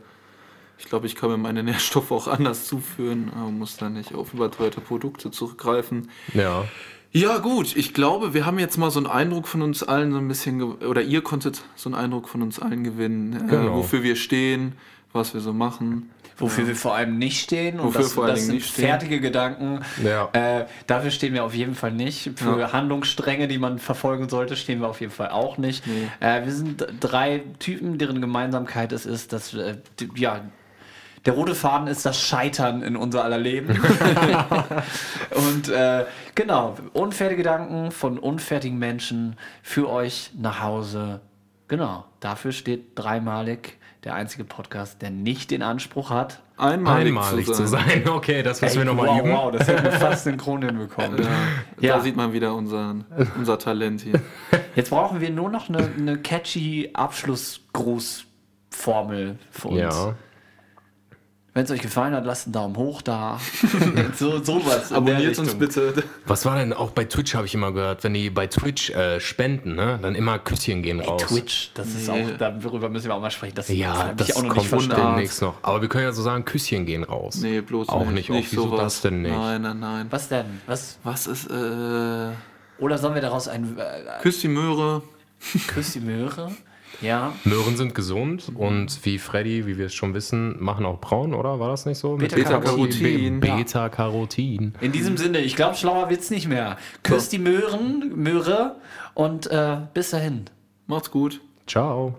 [0.78, 4.34] ich glaube, ich kann mir meine Nährstoffe auch anders zuführen, äh, muss dann nicht auf
[4.34, 6.08] überteuerte Produkte zurückgreifen.
[6.34, 6.64] Ja.
[7.12, 10.18] Ja, gut, ich glaube, wir haben jetzt mal so einen Eindruck von uns allen so
[10.18, 13.76] ein bisschen, oder ihr konntet so einen Eindruck von uns allen gewinnen, äh, Genau.
[13.76, 14.72] wofür wir stehen,
[15.14, 16.10] was wir so machen.
[16.38, 17.80] Wofür wir vor allem nicht stehen.
[17.80, 18.84] Und Wofür das, vor das sind nicht stehen.
[18.84, 19.80] fertige Gedanken.
[20.04, 20.28] Ja.
[20.34, 22.32] Äh, dafür stehen wir auf jeden Fall nicht.
[22.38, 22.72] Für Ja.
[22.74, 25.86] Handlungsstränge, die man verfolgen sollte, stehen wir auf jeden Fall auch nicht.
[25.86, 26.08] Nee.
[26.20, 29.76] Äh, wir sind drei Typen, deren Gemeinsamkeit es ist, dass äh,
[30.16, 30.42] ja,
[31.26, 33.70] der rote Faden ist das Scheitern in unser aller Leben.
[35.34, 36.04] Und äh,
[36.34, 41.20] genau, unfertige Gedanken von unfertigen Menschen für euch nach Hause.
[41.68, 46.40] Genau, dafür steht dreimalig der einzige Podcast, der nicht den Anspruch hat.
[46.56, 48.04] Einmalig, Einmalig zu sein.
[48.08, 49.32] Okay, das müssen wir nochmal wow, üben.
[49.32, 51.20] wow, das hätten wir fast synchron hinbekommen.
[51.20, 51.28] Ja,
[51.80, 51.96] Ja.
[51.96, 53.04] Da sieht man wieder unseren,
[53.36, 54.22] unser Talent hier.
[54.76, 59.80] Jetzt brauchen wir nur noch eine, eine catchy Abschlussgrußformel für uns.
[59.80, 60.14] Ja.
[61.56, 63.40] Wenn es euch gefallen hat, lasst einen Daumen hoch da.
[64.18, 64.92] so, sowas.
[64.92, 66.04] Abonniert uns bitte.
[66.26, 69.20] Was war denn auch bei Twitch, habe ich immer gehört, wenn die bei Twitch äh,
[69.20, 69.98] spenden, ne?
[70.02, 71.22] dann immer Küsschen gehen raus.
[71.22, 72.26] Twitch, das ist Nee.
[72.34, 73.54] auch, darüber müssen wir auch mal sprechen.
[73.54, 75.54] Das Ja, das auch noch kommt nicht demnächst noch.
[75.62, 77.36] Aber wir können ja so sagen, Küsschen gehen raus.
[77.40, 78.28] Nee, bloß Auch nicht.
[78.28, 78.30] nicht.
[78.32, 78.80] Auch wieso sowas.
[78.80, 79.34] das denn nicht?
[79.34, 80.06] Nein, nein, nein.
[80.10, 80.60] Was denn?
[80.66, 80.98] Was?
[81.04, 81.54] Was ist, äh,
[82.78, 85.00] Oder sollen wir daraus ein äh, Küss die Möhre.
[85.68, 86.50] Küss die Möhre?
[87.02, 87.32] Ja.
[87.44, 91.60] Möhren sind gesund und wie Freddy, wie wir es schon wissen, machen auch braun, oder?
[91.60, 92.16] War das nicht so?
[92.16, 93.40] Mit Beta-Carotin.
[93.40, 94.72] Be- Beta-Carotin.
[94.80, 96.76] In diesem Sinne, ich glaube, schlauer wird's nicht mehr.
[97.02, 98.76] Küss die Möhren, Möhre
[99.14, 100.46] und äh, bis dahin.
[100.86, 101.40] Macht's gut.
[101.66, 102.16] Ciao.